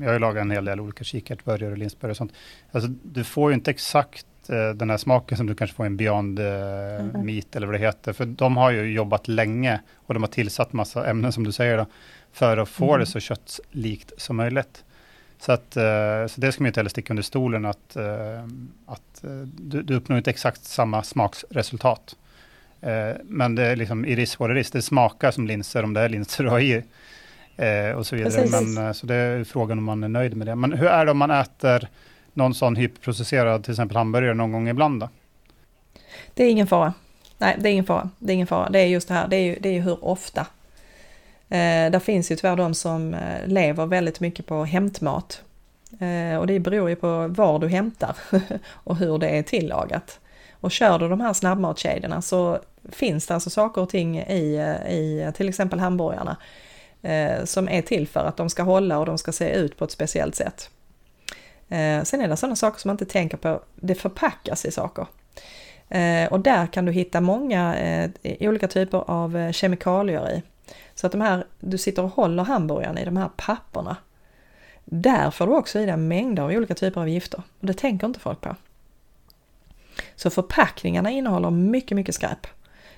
jag 0.00 0.06
har 0.06 0.12
ju 0.12 0.18
lagat 0.18 0.40
en 0.40 0.50
hel 0.50 0.64
del 0.64 0.80
olika 0.80 1.04
kikärtsburgare 1.04 1.72
och 1.72 1.78
linsburgare 1.78 2.10
och 2.10 2.16
sånt. 2.16 2.32
Alltså, 2.72 2.90
du 3.02 3.24
får 3.24 3.50
ju 3.50 3.54
inte 3.54 3.70
exakt 3.70 4.26
eh, 4.48 4.70
den 4.70 4.90
här 4.90 4.96
smaken 4.96 5.38
som 5.38 5.46
du 5.46 5.54
kanske 5.54 5.76
får 5.76 5.86
i 5.86 5.88
en 5.88 5.96
Beyond 5.96 6.38
eh, 6.38 6.46
mm. 6.46 7.26
Meat 7.26 7.56
eller 7.56 7.66
vad 7.66 7.74
det 7.74 7.78
heter. 7.78 8.12
För 8.12 8.24
de 8.24 8.56
har 8.56 8.70
ju 8.70 8.92
jobbat 8.92 9.28
länge 9.28 9.80
och 9.94 10.14
de 10.14 10.22
har 10.22 10.30
tillsatt 10.30 10.72
massa 10.72 11.10
ämnen 11.10 11.32
som 11.32 11.44
du 11.44 11.52
säger 11.52 11.76
då, 11.78 11.86
för 12.32 12.56
att 12.56 12.68
få 12.68 12.88
mm. 12.88 13.00
det 13.00 13.06
så 13.06 13.20
köttslikt 13.20 14.12
som 14.16 14.36
möjligt. 14.36 14.84
Så, 15.38 15.52
att, 15.52 15.76
eh, 15.76 16.26
så 16.26 16.40
det 16.40 16.52
ska 16.52 16.62
man 16.62 16.66
inte 16.66 16.80
heller 16.80 16.90
sticka 16.90 17.12
under 17.12 17.22
stolen 17.22 17.64
att, 17.64 17.96
eh, 17.96 18.42
att 18.86 19.24
eh, 19.24 19.30
du, 19.58 19.82
du 19.82 19.94
uppnår 19.94 20.18
inte 20.18 20.30
exakt 20.30 20.64
samma 20.64 21.02
smaksresultat. 21.02 22.16
Men 23.22 23.54
det 23.54 23.62
är 23.62 23.76
liksom 23.76 24.04
i 24.04 24.16
risk 24.16 24.38
vad 24.38 24.50
det 24.50 24.60
är, 24.60 24.72
det 24.72 24.82
smakar 24.82 25.30
som 25.30 25.46
linser 25.46 25.82
om 25.82 25.94
det 25.94 26.00
är 26.00 26.08
linser 26.08 26.44
du 26.44 26.50
har 26.50 26.60
i. 26.60 26.82
Och 27.96 28.06
så 28.06 28.16
vidare. 28.16 28.62
Men, 28.62 28.94
så 28.94 29.06
det 29.06 29.14
är 29.14 29.44
frågan 29.44 29.78
om 29.78 29.84
man 29.84 30.04
är 30.04 30.08
nöjd 30.08 30.36
med 30.36 30.46
det. 30.46 30.54
Men 30.54 30.72
hur 30.72 30.86
är 30.86 31.04
det 31.04 31.10
om 31.10 31.18
man 31.18 31.30
äter 31.30 31.88
någon 32.32 32.54
sån 32.54 32.76
hyperprocesserad, 32.76 33.64
till 33.64 33.72
exempel 33.72 33.96
hamburgare, 33.96 34.34
någon 34.34 34.52
gång 34.52 34.68
ibland 34.68 35.00
då? 35.00 35.08
Det 36.34 36.44
är 36.44 36.50
ingen 36.50 36.66
fara. 36.66 36.94
Nej, 37.38 37.56
det 37.60 37.68
är 37.68 37.72
ingen 37.72 37.84
fara. 37.84 38.10
Det 38.18 38.32
är 38.32 38.34
ingen 38.34 38.46
fara. 38.46 38.70
Det 38.70 38.78
är 38.78 38.86
just 38.86 39.08
det 39.08 39.14
här, 39.14 39.28
det 39.28 39.36
är 39.36 39.44
ju, 39.44 39.56
det 39.60 39.68
är 39.68 39.80
hur 39.80 40.04
ofta 40.04 40.46
Eh, 41.48 41.90
där 41.90 41.98
finns 41.98 42.30
ju 42.30 42.36
tyvärr 42.36 42.56
de 42.56 42.74
som 42.74 43.14
eh, 43.14 43.46
lever 43.46 43.86
väldigt 43.86 44.20
mycket 44.20 44.46
på 44.46 44.64
hämtmat. 44.64 45.42
Eh, 46.00 46.38
och 46.38 46.46
det 46.46 46.60
beror 46.60 46.88
ju 46.88 46.96
på 46.96 47.28
var 47.28 47.58
du 47.58 47.68
hämtar 47.68 48.16
och 48.70 48.96
hur 48.96 49.18
det 49.18 49.28
är 49.28 49.42
tillagat. 49.42 50.20
Och 50.60 50.70
kör 50.70 50.98
du 50.98 51.08
de 51.08 51.20
här 51.20 51.32
snabbmatskedjorna 51.32 52.22
så 52.22 52.58
finns 52.92 53.26
det 53.26 53.34
alltså 53.34 53.50
saker 53.50 53.80
och 53.80 53.88
ting 53.88 54.18
i, 54.18 54.56
eh, 54.56 54.92
i 54.92 55.22
eh, 55.22 55.30
till 55.30 55.48
exempel 55.48 55.78
hamburgarna 55.78 56.36
eh, 57.02 57.44
som 57.44 57.68
är 57.68 57.82
till 57.82 58.08
för 58.08 58.20
att 58.20 58.36
de 58.36 58.50
ska 58.50 58.62
hålla 58.62 58.98
och 58.98 59.06
de 59.06 59.18
ska 59.18 59.32
se 59.32 59.50
ut 59.50 59.76
på 59.76 59.84
ett 59.84 59.90
speciellt 59.90 60.34
sätt. 60.34 60.70
Eh, 61.68 62.02
sen 62.02 62.20
är 62.20 62.28
det 62.28 62.36
sådana 62.36 62.56
saker 62.56 62.80
som 62.80 62.88
man 62.88 62.94
inte 62.94 63.04
tänker 63.04 63.36
på, 63.36 63.62
det 63.74 63.94
förpackas 63.94 64.64
i 64.64 64.70
saker. 64.70 65.06
Eh, 65.88 66.32
och 66.32 66.40
där 66.40 66.66
kan 66.66 66.84
du 66.84 66.92
hitta 66.92 67.20
många 67.20 67.76
eh, 67.76 68.10
olika 68.40 68.68
typer 68.68 69.10
av 69.10 69.52
kemikalier 69.52 70.30
i. 70.30 70.42
Så 70.94 71.06
att 71.06 71.12
de 71.12 71.20
här, 71.20 71.44
du 71.60 71.78
sitter 71.78 72.02
och 72.02 72.10
håller 72.10 72.44
hamburgaren 72.44 72.98
i 72.98 73.04
de 73.04 73.16
här 73.16 73.30
papperna. 73.36 73.96
Där 74.84 75.30
får 75.30 75.46
du 75.46 75.52
också 75.52 75.78
i 75.78 75.86
dig 75.86 75.96
mängder 75.96 76.42
av 76.42 76.50
olika 76.50 76.74
typer 76.74 77.00
av 77.00 77.08
gifter 77.08 77.42
och 77.60 77.66
det 77.66 77.74
tänker 77.74 78.06
inte 78.06 78.20
folk 78.20 78.40
på. 78.40 78.56
Så 80.16 80.30
förpackningarna 80.30 81.10
innehåller 81.10 81.50
mycket, 81.50 81.96
mycket 81.96 82.14
skräp. 82.14 82.46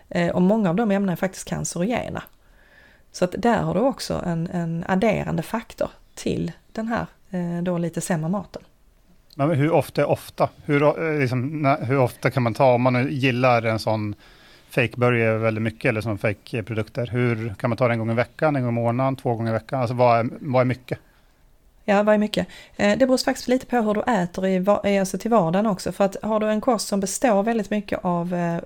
Eh, 0.09 0.29
och 0.29 0.43
många 0.43 0.71
av 0.71 0.77
de 0.77 0.91
ämnena 0.91 1.13
är 1.13 1.17
faktiskt 1.17 1.49
cancerogena. 1.49 2.23
Så 3.13 3.25
att 3.25 3.35
där 3.39 3.63
har 3.63 3.75
du 3.75 3.81
också 3.81 4.23
en, 4.27 4.47
en 4.47 4.85
adderande 4.89 5.43
faktor 5.43 5.91
till 6.15 6.53
den 6.73 6.89
här 6.89 7.07
eh, 7.31 7.63
då 7.63 7.79
lite 7.79 8.01
sämre 8.01 8.31
maten. 8.31 8.63
Men 9.35 9.51
hur 9.51 9.71
ofta 9.71 10.01
är 10.01 10.09
ofta? 10.09 10.49
Hur, 10.65 10.83
eh, 10.83 11.21
liksom, 11.21 11.77
hur 11.81 11.99
ofta 11.99 12.31
kan 12.31 12.43
man 12.43 12.55
ta, 12.55 12.75
om 12.75 12.83
man 12.83 13.09
gillar 13.11 13.63
en 13.63 13.79
sån 13.79 14.15
fake-burgare 14.71 15.39
väldigt 15.39 15.63
mycket 15.63 15.89
eller 15.89 16.01
som 16.01 16.19
fake-produkter. 16.19 17.07
Hur 17.07 17.55
kan 17.59 17.71
man 17.71 17.77
ta 17.77 17.89
det 17.89 17.95
en 17.95 17.99
gång 17.99 18.11
i 18.11 18.15
veckan, 18.15 18.57
en 18.57 18.63
gång 18.63 18.73
i 18.73 18.75
månaden, 18.75 19.17
två 19.17 19.35
gånger 19.35 19.51
i 19.51 19.55
veckan? 19.55 19.81
Alltså 19.81 19.95
vad 19.95 20.19
är, 20.19 20.29
vad 20.41 20.61
är 20.61 20.65
mycket? 20.65 20.99
Ja, 21.85 22.03
vad 22.03 22.15
är 22.15 22.19
mycket? 22.19 22.47
Eh, 22.77 22.99
det 22.99 23.07
beror 23.07 23.25
faktiskt 23.25 23.49
lite 23.49 23.67
på 23.67 23.77
hur 23.77 23.95
du 23.95 24.03
äter 24.03 24.47
i, 24.47 24.99
alltså 24.99 25.19
till 25.19 25.31
vardagen 25.31 25.67
också. 25.67 25.93
För 25.93 26.05
att 26.05 26.17
har 26.23 26.41
du 26.41 26.47
en 26.51 26.61
kost 26.61 26.89
som 26.89 27.01
består 27.01 27.43
väldigt 27.43 27.71
mycket 27.71 27.99
av 28.03 28.35
eh, 28.35 28.59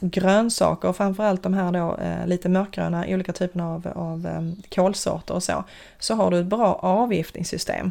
grönsaker 0.00 0.88
och 0.88 0.96
framförallt 0.96 1.42
de 1.42 1.54
här 1.54 1.72
då 1.72 1.96
eh, 1.96 2.26
lite 2.26 2.48
mörkgröna 2.48 3.04
olika 3.08 3.32
typerna 3.32 3.74
av, 3.74 3.88
av 3.94 4.26
ehm, 4.26 4.56
kolsorter 4.70 5.34
och 5.34 5.42
så, 5.42 5.64
så 5.98 6.14
har 6.14 6.30
du 6.30 6.40
ett 6.40 6.46
bra 6.46 6.74
avgiftningssystem. 6.74 7.90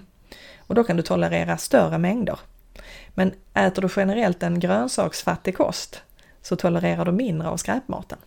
Och 0.58 0.76
då 0.76 0.84
kan 0.84 0.98
du 0.98 1.04
tolerera 1.04 1.58
större 1.58 1.98
mängder. 1.98 2.40
Men 3.14 3.32
äter 3.54 3.82
du 3.82 3.90
generellt 3.96 4.44
en 4.44 4.60
grönsaksfattig 4.60 5.58
kost 5.58 6.02
så 6.44 6.56
tolererar 6.56 7.06
du 7.06 7.12
mindre 7.12 7.48
av 7.48 7.58
skräpmaten. 7.58 8.18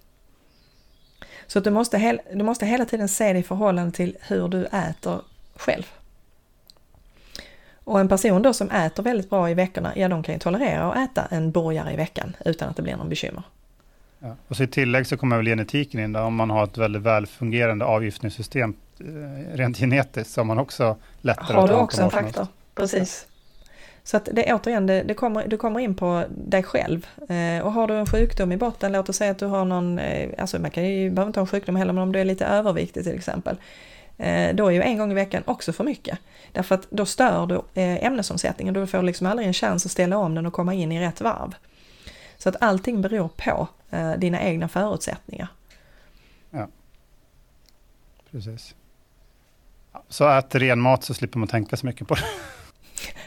Så 1.47 1.61
du, 1.61 1.71
måste 1.71 2.19
du 2.33 2.43
måste 2.43 2.67
hela 2.67 2.85
tiden 2.85 3.09
se 3.09 3.33
det 3.33 3.39
i 3.39 3.43
förhållande 3.43 3.93
till 3.93 4.17
hur 4.21 4.49
du 4.49 4.65
äter 4.65 5.21
själv. 5.57 5.85
Och 7.85 8.01
en 8.01 8.09
person 8.09 8.43
då 8.43 8.53
som 8.53 8.71
äter 8.71 9.03
väldigt 9.03 9.31
bra 9.31 9.51
i 9.51 9.55
veckorna, 9.55 9.93
ja 9.97 10.09
de 10.09 10.23
kan 10.23 10.35
ju 10.35 10.39
tolerera 10.39 10.93
att 10.93 11.11
äta 11.11 11.27
en 11.31 11.51
burgare 11.51 11.93
i 11.93 11.97
veckan 11.97 12.37
utan 12.45 12.69
att 12.69 12.77
det 12.77 12.83
blir 12.83 12.97
någon 12.97 13.09
bekymmer. 13.09 13.43
Ja. 14.19 14.37
Och 14.49 14.57
så 14.57 14.63
i 14.63 14.67
tillägg 14.67 15.07
så 15.07 15.17
kommer 15.17 15.37
väl 15.37 15.47
genetiken 15.47 16.01
in 16.01 16.13
där, 16.13 16.23
om 16.23 16.35
man 16.35 16.51
har 16.51 16.65
ett 16.65 16.79
väldigt 16.79 17.03
välfungerande 17.03 17.85
avgiftningssystem 17.85 18.75
eh, 19.01 19.57
rent 19.57 19.79
genetiskt 19.79 20.31
så 20.35 20.41
har 20.41 20.45
man 20.45 20.59
också 20.59 20.97
lättare 21.21 21.55
har 21.55 21.65
att 21.65 21.71
Har 21.71 21.77
du 21.77 21.83
också 21.83 22.03
en 22.03 22.11
faktor, 22.11 22.47
precis. 22.75 23.27
Så 24.07 24.17
att 24.17 24.29
det 24.33 24.53
återigen, 24.53 24.87
det, 24.87 25.03
det 25.03 25.15
kommer, 25.15 25.49
du 25.49 25.57
kommer 25.57 25.81
in 25.81 25.95
på 25.95 26.25
dig 26.31 26.63
själv. 26.63 27.07
Eh, 27.29 27.65
och 27.67 27.73
har 27.73 27.89
du 27.89 27.95
en 27.95 28.07
sjukdom 28.07 28.53
i 28.53 28.57
botten, 28.57 28.93
låt 28.93 29.09
oss 29.09 29.17
säga 29.17 29.31
att 29.31 29.39
du 29.39 29.47
har 29.47 29.65
någon, 29.65 29.99
eh, 29.99 30.31
alltså 30.39 30.59
man 30.59 30.71
kan 30.71 30.85
ju, 30.85 31.11
behöver 31.11 31.29
inte 31.29 31.41
ha 31.41 31.45
en 31.45 31.51
sjukdom 31.51 31.77
heller, 31.77 31.93
men 31.93 32.03
om 32.03 32.13
du 32.13 32.21
är 32.21 32.25
lite 32.25 32.47
överviktig 32.47 33.05
till 33.05 33.15
exempel. 33.15 33.57
Eh, 34.17 34.55
då 34.55 34.67
är 34.67 34.71
ju 34.71 34.83
en 34.83 34.99
gång 34.99 35.11
i 35.11 35.15
veckan 35.15 35.43
också 35.47 35.73
för 35.73 35.85
mycket. 35.85 36.19
Därför 36.53 36.75
att 36.75 36.91
då 36.91 37.07
stör 37.07 37.47
du 37.47 37.55
eh, 37.55 38.05
ämnesomsättningen, 38.05 38.75
du 38.75 38.87
får 38.87 39.03
liksom 39.03 39.27
aldrig 39.27 39.49
en 39.49 39.55
chans 39.55 39.87
att 39.87 39.93
ställa 39.93 40.19
om 40.19 40.35
den 40.35 40.47
och 40.47 40.53
komma 40.53 40.75
in 40.75 40.93
i 40.93 41.01
rätt 41.01 41.21
varv. 41.21 41.55
Så 42.39 42.49
att 42.49 42.57
allting 42.61 43.03
beror 43.03 43.29
på 43.29 43.69
eh, 43.91 44.13
dina 44.13 44.43
egna 44.43 44.69
förutsättningar. 44.69 45.49
Ja, 46.51 46.69
precis. 48.31 48.75
Så 50.09 50.29
ät 50.29 50.55
ren 50.55 50.81
mat 50.81 51.05
så 51.05 51.15
slipper 51.15 51.39
man 51.39 51.49
tänka 51.49 51.77
så 51.77 51.87
mycket 51.87 52.09
på 52.09 52.15
det. 52.15 52.23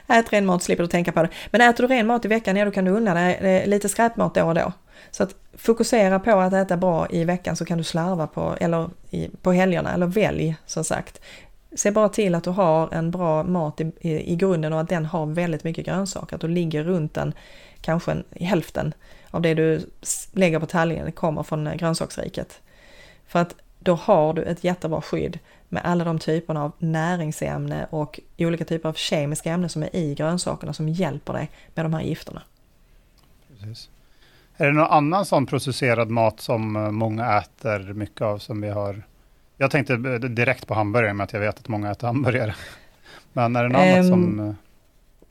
Ät 0.08 0.34
ren 0.34 0.46
mat, 0.46 0.64
slipper 0.64 0.84
du 0.84 0.88
tänka 0.88 1.12
på 1.12 1.22
det. 1.22 1.30
Men 1.52 1.62
äter 1.62 1.88
du 1.88 1.94
ren 1.94 2.08
mat 2.08 2.26
i 2.26 2.28
veckan, 2.28 2.56
ja 2.56 2.66
då 2.66 2.72
kan 2.72 2.86
du 2.86 2.92
unna 2.92 3.14
dig 3.14 3.34
eh, 3.36 3.68
lite 3.68 3.90
skräpmat 3.90 4.34
då 4.34 4.44
och 4.44 4.56
då. 4.56 4.74
Så 5.12 5.24
att 5.24 5.36
fokusera 5.58 6.20
på 6.20 6.40
att 6.40 6.54
äta 6.54 6.78
bra 6.78 7.08
i 7.10 7.24
veckan 7.24 7.56
så 7.56 7.66
kan 7.66 7.78
du 7.78 7.84
slarva 7.84 8.28
på, 8.28 8.56
eller 8.60 8.90
i, 9.10 9.30
på 9.42 9.52
helgerna, 9.52 9.94
eller 9.94 10.06
välj 10.06 10.56
som 10.66 10.84
sagt. 10.84 11.22
Se 11.76 11.92
bara 11.92 12.10
till 12.10 12.36
att 12.36 12.44
du 12.44 12.50
har 12.50 12.94
en 12.94 13.12
bra 13.12 13.44
mat 13.44 13.82
i, 13.82 13.92
i, 14.00 14.34
i 14.34 14.36
grunden 14.36 14.74
och 14.74 14.80
att 14.80 14.90
den 14.90 15.06
har 15.06 15.26
väldigt 15.26 15.64
mycket 15.64 15.86
grönsaker, 15.86 16.36
att 16.36 16.42
du 16.42 16.48
ligger 16.48 16.84
runt 16.84 17.14
den, 17.14 17.34
kanske 17.82 18.12
en, 18.12 18.24
hälften 18.32 18.94
av 19.32 19.42
det 19.42 19.54
du 19.54 19.82
lägger 20.32 20.60
på 20.60 20.66
tallriken 20.66 21.12
kommer 21.12 21.44
från 21.44 21.68
eh, 21.68 21.76
grönsaksriket. 21.76 22.62
För 23.28 23.40
att 23.40 23.56
då 23.80 23.96
har 23.96 24.34
du 24.34 24.44
ett 24.44 24.64
jättebra 24.64 25.02
skydd 25.02 25.40
med 25.70 25.82
alla 25.86 26.04
de 26.04 26.20
typerna 26.20 26.64
av 26.64 26.72
näringsämne 26.80 27.88
och 27.90 28.20
olika 28.38 28.66
typer 28.66 28.90
av 28.90 28.94
kemiska 28.94 29.52
ämnen 29.52 29.70
som 29.70 29.84
är 29.84 29.96
i 29.96 30.16
grönsakerna 30.16 30.74
som 30.74 30.90
hjälper 30.90 31.34
dig 31.34 31.52
med 31.76 31.86
de 31.86 31.94
här 31.94 32.02
gifterna. 32.02 32.42
Precis. 33.48 33.90
Är 34.58 34.68
det 34.68 34.74
någon 34.74 34.92
annan 34.92 35.26
sån 35.26 35.46
processerad 35.46 36.10
mat 36.10 36.40
som 36.40 36.76
eh, 36.76 36.92
många 36.92 37.38
äter 37.38 37.94
mycket 37.94 38.22
av 38.22 38.38
som 38.38 38.62
vi 38.62 38.70
har? 38.70 39.04
Jag 39.58 39.72
tänkte 39.72 39.98
direkt 40.18 40.68
på 40.68 40.74
hamburgare 40.74 41.14
med 41.14 41.24
att 41.24 41.34
jag 41.34 41.40
vet 41.40 41.60
att 41.60 41.68
många 41.68 41.92
äter 41.92 42.08
hamburgare. 42.08 42.56
Men 43.34 43.56
är 43.56 43.64
det 43.64 43.70
något 43.70 43.82
um, 43.82 43.94
annat 43.94 44.08
som... 44.08 44.40
Ehm, 44.40 44.56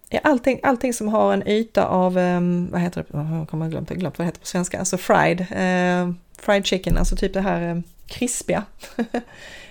ja, 0.09 0.21
allting, 0.25 0.61
allting 0.63 0.93
som 0.93 1.09
har 1.09 1.33
en 1.33 1.49
yta 1.49 1.87
av, 1.87 2.17
um, 2.17 2.71
vad 2.71 2.81
heter 2.81 3.05
det, 3.09 3.19
jag 3.19 3.49
kommer 3.49 3.69
glömt, 3.69 3.91
glömt 3.91 4.19
vad 4.19 4.25
det 4.25 4.29
heter 4.29 4.41
på 4.41 4.47
svenska, 4.47 4.79
alltså 4.79 4.97
fried, 4.99 5.41
uh, 5.41 6.15
fried 6.39 6.67
chicken, 6.67 6.99
alltså 6.99 7.17
typ 7.17 7.35
det 7.35 7.41
här 7.41 7.75
uh, 7.75 7.83
krispiga. 8.07 8.65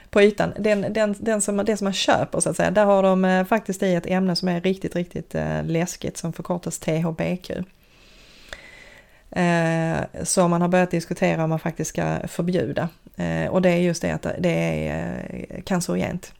på 0.10 0.22
ytan. 0.22 0.54
Den, 0.60 0.94
den, 0.94 1.16
den 1.20 1.42
som, 1.42 1.58
det 1.58 1.78
som 1.78 1.86
man 1.86 1.94
köper 1.94 2.40
så 2.40 2.50
att 2.50 2.56
säga, 2.56 2.72
där 2.72 2.86
har 2.86 3.04
de 3.04 3.26
eh, 3.26 3.46
faktiskt 3.46 3.84
i 3.84 3.96
ett 3.96 4.06
ämne 4.06 4.36
som 4.36 4.48
är 4.48 4.62
riktigt, 4.62 4.96
riktigt 4.96 5.36
eh, 5.36 5.64
läskigt 5.64 6.18
som 6.18 6.34
förkortas 6.34 6.80
THBQ. 6.80 7.52
Eh, 9.32 10.24
som 10.24 10.52
man 10.52 10.62
har 10.62 10.68
börjat 10.68 10.92
diskutera 10.92 11.44
om 11.44 11.50
man 11.50 11.60
faktiskt 11.60 11.90
ska 11.90 12.20
förbjuda. 12.28 12.90
och 13.50 13.62
det 13.62 13.70
är 13.70 13.78
just 13.78 14.02
det 14.02 14.12
att 14.12 14.28
det 14.40 14.88
är 14.88 15.62
cancerogent. 15.66 16.34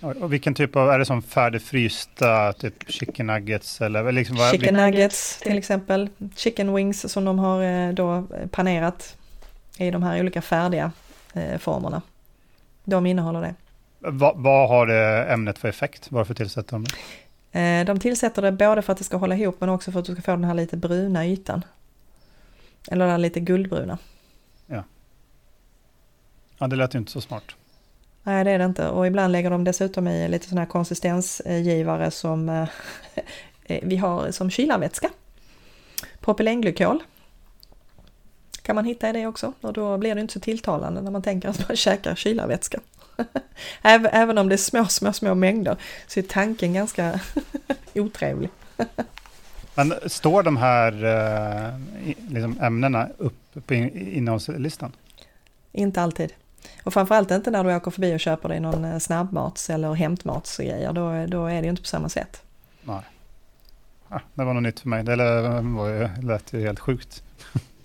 Och 0.00 0.32
vilken 0.32 0.54
typ 0.54 0.76
av, 0.76 0.90
är 0.90 0.98
det 0.98 1.04
som 1.04 1.22
färdigfrysta, 1.22 2.52
typ 2.52 2.74
chicken 2.90 3.26
nuggets 3.26 3.80
eller 3.80 4.12
liksom 4.12 4.36
vad 4.36 4.50
Chicken 4.50 4.74
nuggets 4.74 5.38
till 5.38 5.58
exempel, 5.58 6.08
chicken 6.36 6.74
wings 6.74 7.12
som 7.12 7.24
de 7.24 7.38
har 7.38 7.62
eh, 7.62 7.92
då 7.92 8.26
panerat 8.50 9.16
i 9.78 9.90
de 9.90 10.02
här 10.02 10.20
olika 10.20 10.42
färdiga 10.42 10.92
eh, 11.34 11.58
formerna. 11.58 12.02
De 12.86 13.06
innehåller 13.06 13.40
det. 13.40 13.54
Vad, 13.98 14.36
vad 14.36 14.68
har 14.68 14.86
det 14.86 15.24
ämnet 15.24 15.58
för 15.58 15.68
effekt? 15.68 16.06
Varför 16.10 16.34
tillsätter 16.34 16.72
de 16.72 16.84
det? 16.84 16.94
Eh, 17.60 17.84
de 17.84 18.00
tillsätter 18.00 18.42
det 18.42 18.52
både 18.52 18.82
för 18.82 18.92
att 18.92 18.98
det 18.98 19.04
ska 19.04 19.16
hålla 19.16 19.36
ihop 19.36 19.56
men 19.60 19.68
också 19.68 19.92
för 19.92 20.00
att 20.00 20.06
du 20.06 20.12
ska 20.12 20.22
få 20.22 20.30
den 20.30 20.44
här 20.44 20.54
lite 20.54 20.76
bruna 20.76 21.26
ytan. 21.26 21.64
Eller 22.90 23.06
den 23.06 23.22
lite 23.22 23.40
guldbruna. 23.40 23.98
Ja. 24.66 24.84
Ja, 26.58 26.66
det 26.66 26.76
lät 26.76 26.94
ju 26.94 26.98
inte 26.98 27.12
så 27.12 27.20
smart. 27.20 27.44
Nej, 28.22 28.44
det 28.44 28.50
är 28.50 28.58
det 28.58 28.64
inte. 28.64 28.88
Och 28.88 29.06
ibland 29.06 29.32
lägger 29.32 29.50
de 29.50 29.64
dessutom 29.64 30.08
i 30.08 30.28
lite 30.28 30.48
sådana 30.48 30.60
här 30.60 30.68
konsistensgivare 30.68 32.10
som 32.10 32.48
eh, 33.64 33.80
vi 33.82 33.96
har 33.96 34.30
som 34.30 34.50
kylarvätska. 34.50 35.10
Propylenglykol 36.20 37.02
kan 38.66 38.74
man 38.74 38.84
hitta 38.84 39.08
i 39.08 39.12
det 39.12 39.26
också 39.26 39.52
och 39.60 39.72
då 39.72 39.98
blir 39.98 40.14
det 40.14 40.20
inte 40.20 40.32
så 40.32 40.40
tilltalande 40.40 41.00
när 41.00 41.10
man 41.10 41.22
tänker 41.22 41.48
att 41.48 41.68
man 41.68 41.76
käkar 41.76 42.14
kylarvätska. 42.14 42.80
Även 43.82 44.38
om 44.38 44.48
det 44.48 44.54
är 44.54 44.56
små, 44.56 44.84
små, 44.86 45.12
små 45.12 45.34
mängder 45.34 45.76
så 46.06 46.20
är 46.20 46.24
tanken 46.24 46.72
ganska 46.72 47.20
otrevlig. 47.94 48.50
Men 49.74 49.94
står 50.06 50.42
de 50.42 50.56
här 50.56 50.92
eh, 51.04 51.80
liksom 52.28 52.60
ämnena 52.60 53.08
upp 53.18 53.66
på 53.66 53.74
innehållslistan? 53.74 54.92
Inte 55.72 56.02
alltid. 56.02 56.32
Och 56.82 56.92
framförallt 56.92 57.30
inte 57.30 57.50
när 57.50 57.64
du 57.64 57.74
åker 57.74 57.90
förbi 57.90 58.16
och 58.16 58.20
köper 58.20 58.48
dig 58.48 58.60
någon 58.60 58.84
eh, 58.84 58.98
snabbmats 58.98 59.70
eller 59.70 59.92
hämtmatsgrejer. 59.92 60.92
Då, 60.92 61.26
då 61.26 61.46
är 61.46 61.54
det 61.54 61.62
ju 61.62 61.70
inte 61.70 61.82
på 61.82 61.88
samma 61.88 62.08
sätt. 62.08 62.42
Nej. 62.82 63.02
Ja, 64.08 64.20
det 64.34 64.44
var 64.44 64.54
något 64.54 64.62
nytt 64.62 64.80
för 64.80 64.88
mig. 64.88 65.04
Det 65.04 65.16
lät 66.26 66.52
ju 66.52 66.60
helt 66.60 66.80
sjukt. 66.80 67.22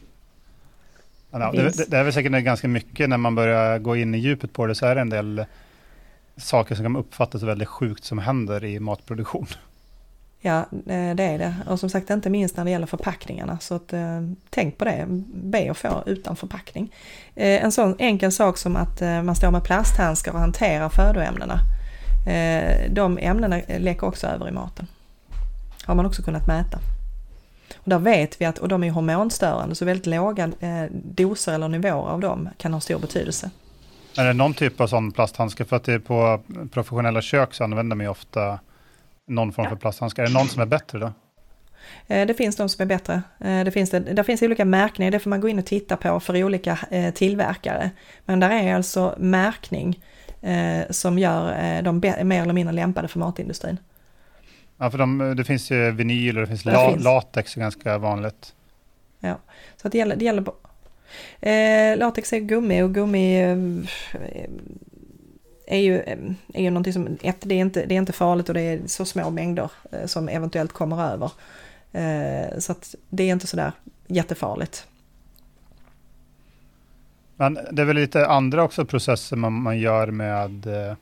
Ja, 1.31 1.51
det, 1.51 1.77
det, 1.77 1.91
det, 1.91 1.97
är 1.97 2.03
väl 2.03 2.13
säkert 2.13 2.43
ganska 2.43 2.67
mycket 2.67 3.09
när 3.09 3.17
man 3.17 3.35
börjar 3.35 3.79
gå 3.79 3.95
in 3.95 4.15
i 4.15 4.17
djupet 4.17 4.53
på 4.53 4.65
det 4.65 4.75
så 4.75 4.85
är 4.85 4.95
det 4.95 5.01
en 5.01 5.09
del 5.09 5.45
saker 6.37 6.75
som 6.75 6.85
kan 6.85 6.95
uppfattas 6.95 7.43
väldigt 7.43 7.67
sjukt 7.67 8.03
som 8.03 8.17
händer 8.17 8.63
i 8.63 8.79
matproduktion. 8.79 9.47
Ja, 10.43 10.59
eh, 10.71 11.15
det 11.15 11.23
är 11.23 11.37
det. 11.37 11.55
Och 11.67 11.79
som 11.79 11.89
sagt 11.89 12.09
inte 12.09 12.29
minst 12.29 12.57
när 12.57 12.65
det 12.65 12.71
gäller 12.71 12.87
förpackningarna. 12.87 13.59
Så 13.59 13.75
att, 13.75 13.93
eh, 13.93 14.21
tänk 14.49 14.77
på 14.77 14.85
det, 14.85 15.05
be 15.33 15.71
att 15.71 15.77
få 15.77 16.03
utan 16.05 16.35
förpackning. 16.35 16.93
Eh, 17.35 17.63
en 17.63 17.71
sån 17.71 17.95
enkel 17.99 18.31
sak 18.31 18.57
som 18.57 18.75
att 18.75 19.01
eh, 19.01 19.23
man 19.23 19.35
står 19.35 19.51
med 19.51 19.63
plasthandskar 19.63 20.31
och 20.31 20.39
hanterar 20.39 20.89
födoämnena. 20.89 21.59
De 22.89 23.17
ämnena 23.17 23.61
läcker 23.67 24.07
också 24.07 24.27
över 24.27 24.47
i 24.47 24.51
maten. 24.51 24.87
Har 25.85 25.95
man 25.95 26.05
också 26.05 26.23
kunnat 26.23 26.47
mäta. 26.47 26.79
Och 27.83 27.89
där 27.89 27.99
vet 27.99 28.41
vi 28.41 28.45
att, 28.45 28.57
och 28.57 28.67
de 28.67 28.83
är 28.83 28.91
hormonstörande, 28.91 29.75
så 29.75 29.85
väldigt 29.85 30.05
låga 30.05 30.51
eh, 30.59 30.85
doser 30.91 31.53
eller 31.53 31.67
nivåer 31.67 32.09
av 32.09 32.19
dem 32.19 32.49
kan 32.57 32.73
ha 32.73 32.79
stor 32.79 32.99
betydelse. 32.99 33.49
Är 34.17 34.25
det 34.25 34.33
någon 34.33 34.53
typ 34.53 34.81
av 34.81 34.87
sån 34.87 35.11
plasthandske? 35.11 35.65
För 35.65 35.75
att 35.75 35.83
det 35.83 35.93
är 35.93 35.99
på 35.99 36.41
professionella 36.71 37.21
kök 37.21 37.53
så 37.53 37.63
använder 37.63 37.95
man 37.95 38.05
ju 38.05 38.09
ofta 38.09 38.59
någon 39.27 39.51
form 39.51 39.63
ja. 39.63 39.69
för 39.69 39.77
plasthandskar. 39.77 40.23
Är 40.23 40.27
det 40.27 40.33
någon 40.33 40.47
som 40.47 40.61
är 40.61 40.65
bättre 40.65 40.99
då? 40.99 41.11
Eh, 42.07 42.27
det 42.27 42.33
finns 42.33 42.55
de 42.55 42.69
som 42.69 42.81
är 42.81 42.85
bättre. 42.85 43.21
Eh, 43.39 43.63
det 43.63 43.71
finns, 43.71 43.89
det, 43.89 43.99
där 43.99 44.23
finns 44.23 44.41
olika 44.41 44.65
märkningar, 44.65 45.11
det 45.11 45.19
får 45.19 45.29
man 45.29 45.41
gå 45.41 45.49
in 45.49 45.59
och 45.59 45.65
titta 45.65 45.97
på 45.97 46.19
för 46.19 46.43
olika 46.43 46.79
tillverkare. 47.15 47.91
Men 48.25 48.39
där 48.39 48.49
är 48.49 48.75
alltså 48.75 49.15
märkning 49.17 49.99
som 50.89 51.19
gör 51.19 51.81
dem 51.81 51.99
mer 52.23 52.41
eller 52.41 52.53
mindre 52.53 52.75
lämpade 52.75 53.07
för 53.07 53.19
matindustrin. 53.19 53.77
Ja, 54.81 54.91
för 54.91 54.97
de, 54.97 55.33
det 55.37 55.43
finns 55.43 55.71
ju 55.71 55.91
vinyl 55.91 56.37
och 56.37 56.41
det 56.41 56.47
finns, 56.47 56.63
det 56.63 56.71
la, 56.71 56.91
finns. 56.91 57.03
latex 57.03 57.57
är 57.57 57.61
ganska 57.61 57.97
vanligt. 57.97 58.53
Ja, 59.19 59.37
så 59.77 59.89
det 59.89 59.97
gäller, 59.97 60.15
det 60.15 60.25
gäller 60.25 60.43
eh, 61.39 61.97
latex 61.97 62.33
är 62.33 62.39
gummi 62.39 62.81
och 62.81 62.93
gummi 62.93 63.41
eh, 63.41 63.57
är 65.67 65.79
ju, 65.79 65.99
eh, 65.99 66.17
är 66.53 66.61
ju 66.61 66.69
någonting 66.69 66.93
som, 66.93 67.17
ett, 67.21 67.37
det 67.39 67.55
är, 67.55 67.59
inte, 67.59 67.85
det 67.85 67.95
är 67.95 67.97
inte 67.97 68.13
farligt 68.13 68.49
och 68.49 68.53
det 68.53 68.61
är 68.61 68.81
så 68.85 69.05
små 69.05 69.29
mängder 69.29 69.71
eh, 69.91 70.05
som 70.05 70.29
eventuellt 70.29 70.71
kommer 70.71 71.03
över. 71.13 71.31
Eh, 71.91 72.59
så 72.59 72.71
att 72.71 72.95
det 73.09 73.23
är 73.23 73.31
inte 73.31 73.47
sådär 73.47 73.71
jättefarligt. 74.07 74.87
Men 77.35 77.59
det 77.71 77.81
är 77.81 77.85
väl 77.85 77.95
lite 77.95 78.27
andra 78.27 78.63
också 78.63 78.85
processer 78.85 79.35
man, 79.35 79.53
man 79.53 79.79
gör 79.79 80.07
med 80.07 80.67
eh, 80.67 80.95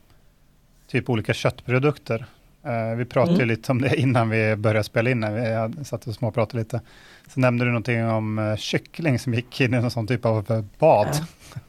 typ 0.86 1.10
olika 1.10 1.34
köttprodukter. 1.34 2.26
Uh, 2.66 2.96
vi 2.96 3.04
pratade 3.04 3.36
mm. 3.36 3.48
lite 3.48 3.72
om 3.72 3.80
det 3.80 3.96
innan 3.96 4.30
vi 4.30 4.56
började 4.56 4.84
spela 4.84 5.10
in, 5.10 5.20
när 5.20 5.68
vi 5.68 5.84
satt 5.84 6.06
och 6.06 6.14
småpratade 6.14 6.58
lite. 6.58 6.80
Så 7.28 7.40
nämnde 7.40 7.64
du 7.64 7.70
någonting 7.70 8.04
om 8.04 8.38
uh, 8.38 8.56
kyckling 8.56 9.18
som 9.18 9.34
gick 9.34 9.60
in 9.60 9.74
i 9.74 9.80
någon 9.80 9.90
sån 9.90 10.06
typ 10.06 10.24
av 10.24 10.64
bad. 10.78 11.08
Ja. 11.54 11.60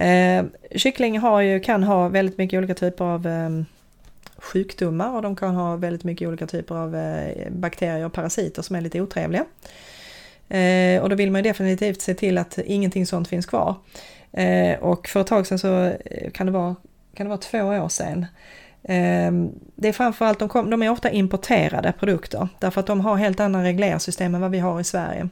Eh, 0.00 0.44
kyckling 0.76 1.18
har 1.18 1.40
ju, 1.40 1.60
kan 1.60 1.82
ha 1.82 2.08
väldigt 2.08 2.38
mycket 2.38 2.58
olika 2.58 2.74
typer 2.74 3.04
av 3.04 3.26
eh, 3.26 3.50
sjukdomar 4.36 5.16
och 5.16 5.22
de 5.22 5.36
kan 5.36 5.54
ha 5.54 5.76
väldigt 5.76 6.04
mycket 6.04 6.28
olika 6.28 6.46
typer 6.46 6.74
av 6.74 6.96
eh, 6.96 7.50
bakterier 7.50 8.06
och 8.06 8.12
parasiter 8.12 8.62
som 8.62 8.76
är 8.76 8.80
lite 8.80 9.00
otrevliga. 9.00 9.44
och 11.02 11.08
då 11.08 11.16
vill 11.16 11.30
man 11.30 11.38
ju 11.38 11.50
definitivt 11.50 12.02
se 12.02 12.14
till 12.14 12.38
att 12.38 12.58
ingenting 12.58 13.06
sånt 13.06 13.28
finns 13.28 13.46
kvar. 13.46 13.74
och 14.80 15.08
för 15.08 15.20
ett 15.20 15.26
tag 15.26 15.46
sedan 15.46 15.58
så 15.58 15.92
kan 16.32 16.46
det 16.46 16.52
vara, 16.52 16.76
kan 17.14 17.26
det 17.26 17.28
vara 17.28 17.38
två 17.38 17.58
år 17.58 17.88
sedan 17.88 18.26
det 19.74 19.88
är 19.88 19.92
framförallt, 19.92 20.38
de, 20.38 20.48
kom, 20.48 20.70
de 20.70 20.82
är 20.82 20.90
ofta 20.90 21.10
importerade 21.10 21.92
produkter 21.92 22.48
därför 22.58 22.80
att 22.80 22.86
de 22.86 23.00
har 23.00 23.16
helt 23.16 23.40
andra 23.40 23.62
reglersystem 23.62 24.34
än 24.34 24.40
vad 24.40 24.50
vi 24.50 24.58
har 24.58 24.80
i 24.80 24.84
Sverige. 24.84 25.28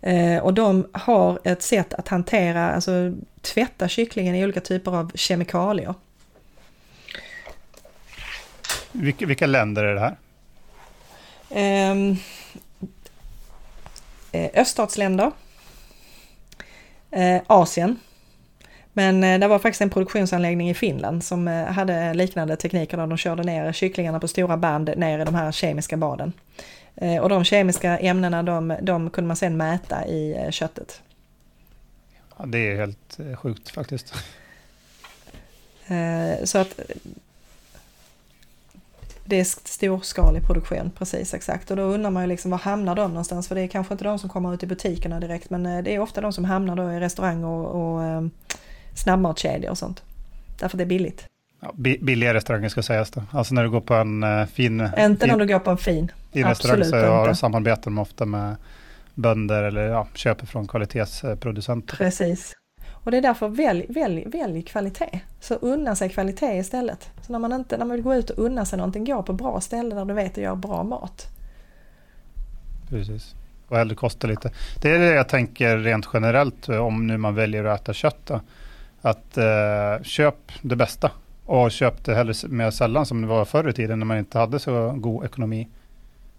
Ehm, 0.00 0.42
och 0.42 0.54
de 0.54 0.88
har 0.92 1.40
ett 1.44 1.62
sätt 1.62 1.94
att 1.94 2.08
hantera, 2.08 2.72
alltså 2.72 3.14
tvätta 3.40 3.88
kycklingen 3.88 4.34
i 4.34 4.44
olika 4.44 4.60
typer 4.60 4.96
av 4.96 5.10
kemikalier. 5.14 5.94
Vilka, 8.92 9.26
vilka 9.26 9.46
länder 9.46 9.84
är 9.84 9.94
det 9.94 10.00
här? 10.00 10.16
Um, 11.90 12.16
öststatsländer, 14.54 15.32
uh, 17.16 17.40
Asien, 17.46 17.98
men 18.92 19.24
eh, 19.24 19.38
det 19.38 19.48
var 19.48 19.58
faktiskt 19.58 19.82
en 19.82 19.90
produktionsanläggning 19.90 20.70
i 20.70 20.74
Finland 20.74 21.24
som 21.24 21.48
eh, 21.48 21.64
hade 21.64 22.14
liknande 22.14 22.56
tekniker 22.56 22.96
där 22.96 23.06
de 23.06 23.18
körde 23.18 23.42
ner 23.42 23.72
kycklingarna 23.72 24.20
på 24.20 24.28
stora 24.28 24.56
band 24.56 24.90
ner 24.96 25.18
i 25.18 25.24
de 25.24 25.34
här 25.34 25.52
kemiska 25.52 25.96
baden. 25.96 26.32
Eh, 26.96 27.16
och 27.16 27.28
de 27.28 27.44
kemiska 27.44 27.98
ämnena 27.98 28.42
de, 28.42 28.76
de 28.82 29.10
kunde 29.10 29.28
man 29.28 29.36
sedan 29.36 29.56
mäta 29.56 30.06
i 30.06 30.48
köttet. 30.50 31.02
Ja, 32.38 32.44
det 32.46 32.58
är 32.58 32.76
helt 32.76 33.18
sjukt 33.36 33.70
faktiskt. 33.70 34.14
Så 36.44 36.58
att 36.58 36.80
det 39.24 39.40
är 39.40 39.44
storskalig 39.44 40.46
produktion, 40.46 40.90
precis 40.98 41.34
exakt. 41.34 41.70
Och 41.70 41.76
då 41.76 41.82
undrar 41.82 42.10
man 42.10 42.22
ju 42.22 42.28
liksom 42.28 42.50
var 42.50 42.58
hamnar 42.58 42.94
de 42.94 43.10
någonstans? 43.10 43.48
För 43.48 43.54
det 43.54 43.60
är 43.60 43.68
kanske 43.68 43.94
inte 43.94 44.04
de 44.04 44.18
som 44.18 44.28
kommer 44.28 44.54
ut 44.54 44.62
i 44.62 44.66
butikerna 44.66 45.20
direkt 45.20 45.50
men 45.50 45.84
det 45.84 45.94
är 45.94 45.98
ofta 45.98 46.20
de 46.20 46.32
som 46.32 46.44
hamnar 46.44 46.76
då 46.76 46.92
i 46.92 47.00
restaurang 47.00 47.44
och, 47.44 47.66
och 47.66 48.30
snabbmatskedjor 48.94 49.70
och 49.70 49.78
sånt. 49.78 50.02
Därför 50.58 50.76
det 50.78 50.84
är 50.84 50.86
billigt. 50.86 51.28
Ja, 51.60 51.72
billiga 52.00 52.34
restauranger 52.34 52.68
ska 52.68 52.82
sägas 52.82 53.10
då. 53.10 53.22
Alltså 53.30 53.54
när 53.54 53.62
du 53.62 53.70
går 53.70 53.80
på 53.80 53.94
en 53.94 54.24
uh, 54.24 54.46
fin... 54.46 54.88
Inte 54.98 55.26
när 55.26 55.36
du 55.36 55.46
går 55.46 55.58
på 55.58 55.70
en 55.70 55.78
fin. 55.78 56.12
I 56.32 56.42
restaurang 56.42 56.84
så 56.84 56.96
har, 56.96 57.34
samarbetar 57.34 57.84
de 57.84 57.98
ofta 57.98 58.24
med 58.24 58.56
bönder 59.14 59.62
eller 59.62 59.82
ja, 59.82 60.06
köper 60.14 60.46
från 60.46 60.68
kvalitetsproducenter. 60.68 61.96
Precis. 61.96 62.56
Och 62.90 63.10
det 63.10 63.16
är 63.16 63.22
därför 63.22 63.48
välj, 63.48 63.86
välj, 63.88 64.24
välj 64.26 64.62
kvalitet. 64.62 65.20
Så 65.40 65.54
unna 65.54 65.96
sig 65.96 66.08
kvalitet 66.08 66.58
istället. 66.58 67.10
Så 67.26 67.32
när 67.32 67.38
man, 67.38 67.52
inte, 67.52 67.76
när 67.76 67.84
man 67.84 67.96
vill 67.96 68.04
gå 68.04 68.14
ut 68.14 68.30
och 68.30 68.44
unna 68.44 68.64
sig 68.64 68.76
någonting, 68.76 69.04
gå 69.04 69.22
på 69.22 69.32
bra 69.32 69.60
ställen 69.60 69.96
där 69.96 70.04
du 70.04 70.14
vet 70.14 70.32
att 70.32 70.36
gör 70.36 70.54
bra 70.54 70.82
mat. 70.82 71.26
Precis. 72.88 73.34
Och 73.68 73.76
hellre 73.76 73.94
kosta 73.94 74.26
lite. 74.26 74.50
Det 74.82 74.90
är 74.90 74.98
det 74.98 75.14
jag 75.14 75.28
tänker 75.28 75.78
rent 75.78 76.08
generellt 76.12 76.68
om 76.68 77.06
nu 77.06 77.16
man 77.16 77.34
väljer 77.34 77.64
att 77.64 77.80
äta 77.80 77.92
kött. 77.92 78.26
Då 78.26 78.40
att 79.02 79.36
eh, 79.36 80.02
köp 80.02 80.52
det 80.62 80.76
bästa 80.76 81.10
och 81.44 81.70
köp 81.70 82.04
det 82.04 82.14
hellre 82.14 82.34
mer 82.48 82.70
sällan 82.70 83.06
som 83.06 83.22
det 83.22 83.28
var 83.28 83.44
förr 83.44 83.68
i 83.68 83.72
tiden 83.72 83.98
när 83.98 84.06
man 84.06 84.18
inte 84.18 84.38
hade 84.38 84.58
så 84.58 84.90
god 84.96 85.24
ekonomi. 85.24 85.68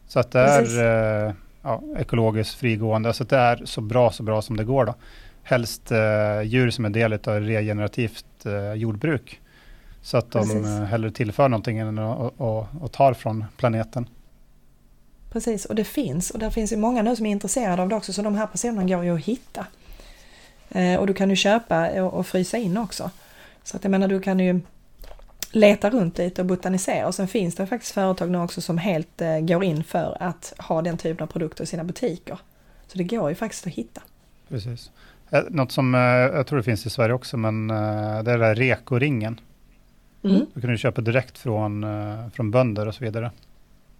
Så 0.08 0.20
att 0.20 0.32
det 0.32 0.40
är 0.40 1.28
eh, 1.28 1.34
ja, 1.62 1.82
ekologiskt 1.98 2.56
frigående, 2.56 3.14
så 3.14 3.24
att 3.24 3.30
det 3.30 3.38
är 3.38 3.66
så 3.66 3.82
bra, 3.82 4.12
så 4.12 4.24
bra 4.24 4.42
som 4.42 4.58
det 4.58 4.64
går 4.64 4.86
då. 4.86 4.96
Helst 5.44 5.92
eh, 5.92 6.42
djur 6.44 6.70
som 6.70 6.86
är 6.86 6.90
del 6.90 7.14
av 7.14 7.40
regenerativt 7.40 8.46
eh, 8.46 8.74
jordbruk. 8.74 9.42
Så 10.02 10.18
att 10.18 10.32
de 10.32 10.44
Precis. 10.44 10.66
Eh, 10.66 10.84
hellre 10.84 11.12
tillför 11.12 11.50
någonting 11.50 11.78
än 11.78 12.00
och, 12.00 12.42
och, 12.42 12.68
och 12.82 12.92
tar 12.92 13.14
från 13.14 13.46
planeten. 13.58 14.10
Precis, 15.32 15.66
och 15.66 15.76
det 15.76 15.84
finns. 15.84 16.32
Och 16.32 16.40
det 16.40 16.52
finns 16.52 16.72
ju 16.72 16.78
många 16.78 17.02
nu 17.02 17.16
som 17.16 17.26
är 17.26 17.32
intresserade 17.32 17.82
av 17.82 17.90
det 17.90 17.96
också, 17.96 18.14
så 18.14 18.22
de 18.22 18.36
här 18.36 18.48
personerna 18.48 18.84
går 18.84 19.04
ju 19.04 19.16
att 19.16 19.26
hitta. 19.26 19.66
Eh, 20.74 21.00
och 21.00 21.08
du 21.08 21.14
kan 21.14 21.30
ju 21.30 21.36
köpa 21.36 22.04
och, 22.04 22.28
frysa 22.28 22.58
in 22.58 22.78
också. 22.78 23.12
Så 23.64 23.78
att 23.78 23.84
jag 23.84 23.92
menar, 23.92 24.08
du 24.08 24.20
kan 24.20 24.40
ju 24.40 24.60
leta 25.52 25.90
runt 25.90 26.18
lite 26.18 26.42
och 26.42 26.48
botanisera. 26.48 27.08
Och 27.08 27.16
sen 27.16 27.28
finns 27.28 27.56
det 27.56 27.68
faktiskt 27.68 27.94
företag 27.94 28.32
nu 28.32 28.38
också 28.38 28.62
som 28.62 28.78
helt 28.78 29.22
eh, 29.22 29.40
går 29.40 29.64
in 29.64 29.84
för 29.84 30.18
att 30.20 30.54
ha 30.58 30.82
den 30.82 30.98
typen 30.98 31.24
av 31.24 31.28
produkter 31.28 31.64
i 31.64 31.68
sina 31.68 31.84
butiker. 31.84 32.38
Så 32.88 32.98
det 32.98 33.04
går 33.04 33.30
ju 33.30 33.36
faktiskt 33.36 33.68
att 33.68 33.74
hitta. 33.74 34.02
Precis. 34.50 34.92
Eh, 35.30 35.44
något 35.50 35.72
som 35.72 35.94
jag 35.94 36.48
tror 36.48 36.58
det 36.58 36.64
finns 36.64 36.86
i 36.86 36.90
Sverige 36.90 37.14
också, 37.14 37.38
men 37.38 37.68
det 37.68 37.76
är 37.76 38.24
den 38.24 38.40
där 38.40 38.56
rekoringen. 38.56 39.40
Mm. 40.24 40.46
Då 40.54 40.62
kan 40.62 40.70
du 40.70 40.78
köpa 40.78 41.02
direkt 41.02 41.38
från, 41.38 41.86
från 42.32 42.52
bönder 42.52 42.88
och 42.88 42.96
så 42.96 43.04
vidare. 43.04 43.32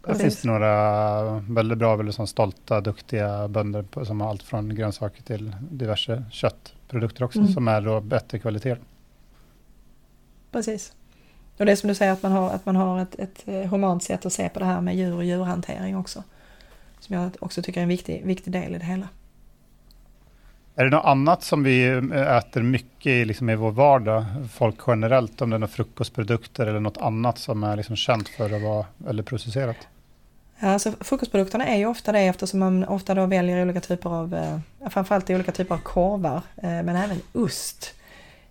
Där 0.06 0.14
finns 0.14 0.42
det 0.42 0.48
några 0.48 1.24
väldigt 1.40 1.78
bra, 1.78 1.96
väldigt 1.96 2.30
stolta, 2.30 2.82
duktiga 2.82 3.48
bönder 3.48 3.86
som 4.04 4.22
har 4.22 4.30
allt 4.30 4.44
från 4.44 4.76
grönsaker 4.76 5.24
till 5.24 5.56
diverse 5.72 6.24
köttprodukter 6.32 7.24
också, 7.24 7.40
Mm. 7.40 7.52
som 7.52 7.68
är 7.68 7.82
då 7.82 8.02
bättre 8.02 8.40
kvalitet. 8.40 8.76
Precis. 10.52 10.94
Och 11.58 11.66
det 11.66 11.72
är 11.72 11.76
som 11.76 11.88
du 11.88 11.96
säger 11.96 12.12
att 12.12 12.24
man 12.24 12.32
har, 12.32 12.50
att 12.50 12.66
man 12.66 12.76
har 12.76 13.02
ett, 13.02 13.16
ett 13.20 13.44
eh, 13.46 13.62
humant 13.62 14.04
sätt 14.04 14.26
att 14.26 14.34
se 14.34 14.50
på 14.50 14.60
det 14.60 14.66
här 14.66 14.82
med 14.82 14.96
djur 14.96 15.16
och 15.16 15.24
djurhantering 15.24 15.98
också. 15.98 16.24
Som 17.00 17.16
jag 17.16 17.32
också 17.40 17.62
tycker 17.62 17.80
är 17.80 17.84
en 17.84 17.90
viktig, 17.90 18.22
viktig 18.26 18.54
del 18.54 18.76
i 18.76 18.78
det 18.78 18.86
hela. 18.86 19.08
Är 20.76 20.84
det 20.84 20.90
något 20.90 21.06
annat 21.06 21.44
som 21.44 21.64
vi 21.64 21.88
eh, 21.88 22.38
äter 22.38 22.62
mycket 22.62 23.06
i, 23.10 23.26
liksom 23.26 23.50
i 23.50 23.56
vår 23.56 23.72
vardag, 23.72 24.26
folk 24.52 24.80
generellt, 24.88 25.42
om 25.42 25.50
det 25.50 25.56
är 25.56 25.60
några 25.60 25.72
frukostprodukter 25.72 26.68
eller 26.68 26.80
något 26.80 26.98
annat 26.98 27.38
som 27.38 27.64
är 27.64 27.76
liksom 27.76 27.96
känt 27.96 28.30
för 28.30 28.56
att 28.56 28.62
vara 28.62 28.86
väldigt 28.98 29.26
processerat? 29.26 29.78
Ja, 30.60 30.68
alltså 30.68 30.92
frukostprodukterna 31.00 31.68
är 31.68 31.78
ju 31.78 31.86
ofta 31.86 32.12
det 32.12 32.20
eftersom 32.20 32.60
man 32.60 32.84
ofta 32.84 33.14
då 33.14 33.26
väljer 33.26 33.62
olika 33.62 33.82
typer 33.82 34.10
av, 34.10 34.34
eh, 34.34 34.60
framförallt 34.90 35.30
olika 35.30 35.52
typer 35.52 35.76
av 35.76 35.80
korvar, 35.80 36.42
eh, 36.58 36.70
men 36.70 36.96
även 36.96 37.22
ost 37.34 37.94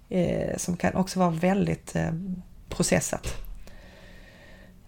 eh, 0.08 0.56
som 0.56 0.76
kan 0.76 0.94
också 0.94 1.18
vara 1.18 1.30
väldigt 1.30 1.96
processat 2.68 3.26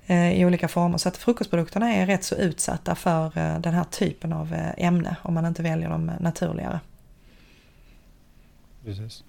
i 0.07 0.45
olika 0.45 0.69
former. 0.69 0.99
Så 0.99 1.09
att 1.09 1.17
frukostprodukterna 1.17 1.95
är 1.95 2.07
rätt 2.07 2.25
så 2.25 2.35
utsatta 2.35 2.95
för 2.95 3.31
den 3.61 3.75
här 3.75 3.85
typen 3.85 4.33
av 4.33 4.57
ämne 4.77 5.17
om 5.23 5.35
man 5.35 5.47
inte 5.47 5.63
väljer 5.63 5.89
dem 5.89 6.11
naturligare. 6.21 6.81
Precis. 8.85 9.25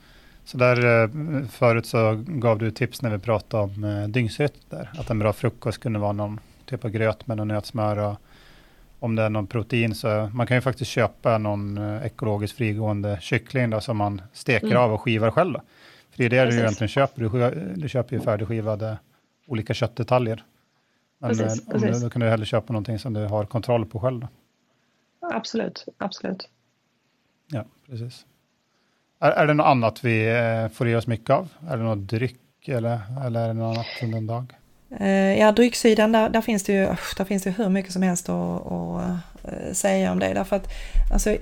Så 0.45 0.57
där 0.57 1.47
förut 1.47 1.85
så 1.85 2.23
gav 2.27 2.59
du 2.59 2.71
tips 2.71 3.01
när 3.01 3.09
vi 3.09 3.19
pratade 3.19 3.63
om 3.63 3.83
eh, 3.83 4.07
där, 4.69 4.89
att 4.99 5.09
en 5.09 5.19
bra 5.19 5.33
frukost 5.33 5.79
kunde 5.79 5.99
vara 5.99 6.11
någon 6.11 6.39
typ 6.65 6.85
av 6.85 6.91
gröt 6.91 7.27
med 7.27 7.37
någon 7.37 7.47
nötsmör 7.47 8.15
om 8.99 9.15
det 9.15 9.23
är 9.23 9.29
någon 9.29 9.47
protein 9.47 9.95
så 9.95 10.29
man 10.33 10.47
kan 10.47 10.57
ju 10.57 10.61
faktiskt 10.61 10.91
köpa 10.91 11.37
någon 11.37 11.77
eh, 11.77 12.05
ekologiskt 12.05 12.57
frigående 12.57 13.17
kyckling 13.21 13.69
då, 13.69 13.81
som 13.81 13.97
man 13.97 14.21
steker 14.33 14.67
Mm. 14.67 14.77
av 14.81 14.93
och 14.93 15.01
skivar 15.01 15.31
själv. 15.31 15.53
Då. 15.53 15.61
För 16.09 16.17
det 16.17 16.25
är 16.25 16.29
det 16.29 16.39
du 16.39 16.45
Precis. 16.45 16.61
egentligen 16.61 16.87
köper, 16.89 17.21
du, 17.21 17.73
du 17.75 17.89
köper 17.89 18.15
ju 18.15 18.21
färdigskivade 18.21 18.97
olika 19.47 19.73
köttdetaljer. 19.73 20.43
Men 21.19 21.29
Precis, 21.29 21.67
eh, 21.67 21.75
om 21.75 21.81
du, 21.81 21.87
precis. 21.87 22.03
då 22.03 22.09
kan 22.09 22.21
du 22.21 22.27
hellre 22.29 22.45
köpa 22.45 22.73
någonting 22.73 22.99
som 22.99 23.13
du 23.13 23.25
har 23.25 23.45
kontroll 23.45 23.85
på 23.85 23.99
själv. 23.99 24.19
Då. 24.21 24.27
Absolut, 25.33 25.85
absolut. 25.97 26.49
Ja, 27.51 27.65
precis. 27.89 28.25
Är, 29.19 29.31
är 29.31 29.47
det 29.47 29.53
något 29.53 29.65
annat 29.65 30.03
vi 30.05 30.27
eh, 30.29 30.67
får 30.69 30.87
i 30.87 30.95
oss 30.95 31.07
mycket 31.07 31.29
av? 31.29 31.49
Är 31.69 31.77
det 31.77 31.83
något 31.83 32.07
dryck 32.07 32.67
eller, 32.67 32.99
eller 33.25 33.43
är 33.43 33.47
det 33.47 33.53
något 33.53 33.75
annat 33.77 33.87
under 34.03 34.17
en 34.17 34.27
dag? 34.27 34.53
Eh, 34.99 35.39
ja, 35.39 35.51
drycksidan, 35.51 36.11
där, 36.11 36.29
där, 36.29 36.41
finns 36.41 36.63
det 36.63 36.73
ju, 36.73 36.85
där 37.17 37.25
finns 37.25 37.43
det 37.43 37.49
ju 37.49 37.55
hur 37.55 37.69
mycket 37.69 37.93
som 37.93 38.01
helst 38.01 38.29
att, 38.29 38.71
att 38.71 39.11
eh, 39.43 39.73
säga 39.73 40.11
om 40.11 40.19
det. 40.19 40.33
Därför 40.33 40.55
att, 40.55 40.67
alltså, 41.13 41.37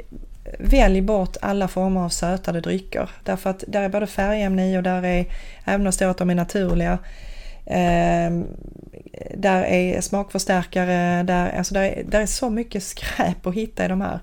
välj 0.59 1.01
bort 1.01 1.37
alla 1.41 1.67
former 1.67 2.01
av 2.01 2.09
sötade 2.09 2.61
drycker. 2.61 3.09
Därför 3.23 3.49
att 3.49 3.63
där 3.67 3.81
är 3.81 3.89
både 3.89 4.07
färgämne 4.07 4.71
i 4.71 4.77
och 4.77 4.83
där 4.83 5.05
är, 5.05 5.25
även 5.65 5.81
om 5.81 5.85
det 5.85 5.91
står 5.91 6.07
att 6.07 6.17
de 6.17 6.29
är 6.29 6.35
naturliga, 6.35 6.99
eh, 7.65 8.31
där 9.35 9.63
är 9.63 10.01
smakförstärkare, 10.01 11.23
där, 11.23 11.57
alltså 11.57 11.73
där, 11.73 11.83
är, 11.83 12.03
där 12.03 12.21
är 12.21 12.25
så 12.25 12.49
mycket 12.49 12.83
skräp 12.93 13.47
att 13.47 13.53
hitta 13.53 13.85
i 13.85 13.87
de 13.87 14.01
här 14.01 14.19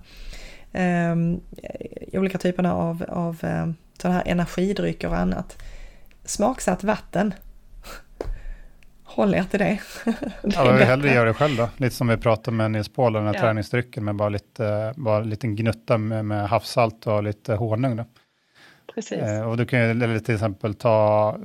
ehm, 0.73 1.41
eh, 1.63 2.21
olika 2.21 2.39
typerna 2.39 2.75
av, 2.75 3.05
av 3.09 3.39
eh, 3.43 3.71
sådana 3.99 4.19
här 4.19 4.29
energidrycker 4.29 5.09
och 5.09 5.19
annat. 5.19 5.57
Smaksatt 6.25 6.85
vatten. 6.85 7.35
Håll 9.11 9.35
er 9.35 9.43
till 9.43 9.59
det. 9.59 9.81
det 10.05 10.15
Ja, 10.43 10.65
jag 10.67 10.73
vill 10.73 10.83
hellre 10.87 11.13
göra 11.15 11.25
det 11.29 11.35
själv 11.35 11.57
då. 11.57 11.69
Lite 11.77 11.95
som 11.97 12.09
vi 12.09 12.17
pratade 12.17 12.57
med 12.57 12.71
Nils 12.71 12.89
Paul, 12.89 13.13
den 13.13 13.27
här 13.27 13.35
Ja. 13.35 13.41
träningsdrycken 13.41 14.05
med 14.05 14.15
bara 14.17 14.29
lite, 14.29 14.95
bara 14.97 15.23
en 15.23 15.31
liten 15.31 15.57
gnutta 15.57 15.99
med, 15.99 16.25
med 16.25 16.49
havssalt 16.49 17.07
och 17.07 17.23
lite 17.23 17.55
honung. 17.55 17.97
Då. 17.97 18.05
Precis. 18.95 19.19
Eh, 19.19 19.49
och 19.51 19.57
du 19.57 19.67
kan 19.67 20.01
ju 20.01 20.19
till 20.19 20.35
exempel 20.35 20.75
ta, 20.75 21.37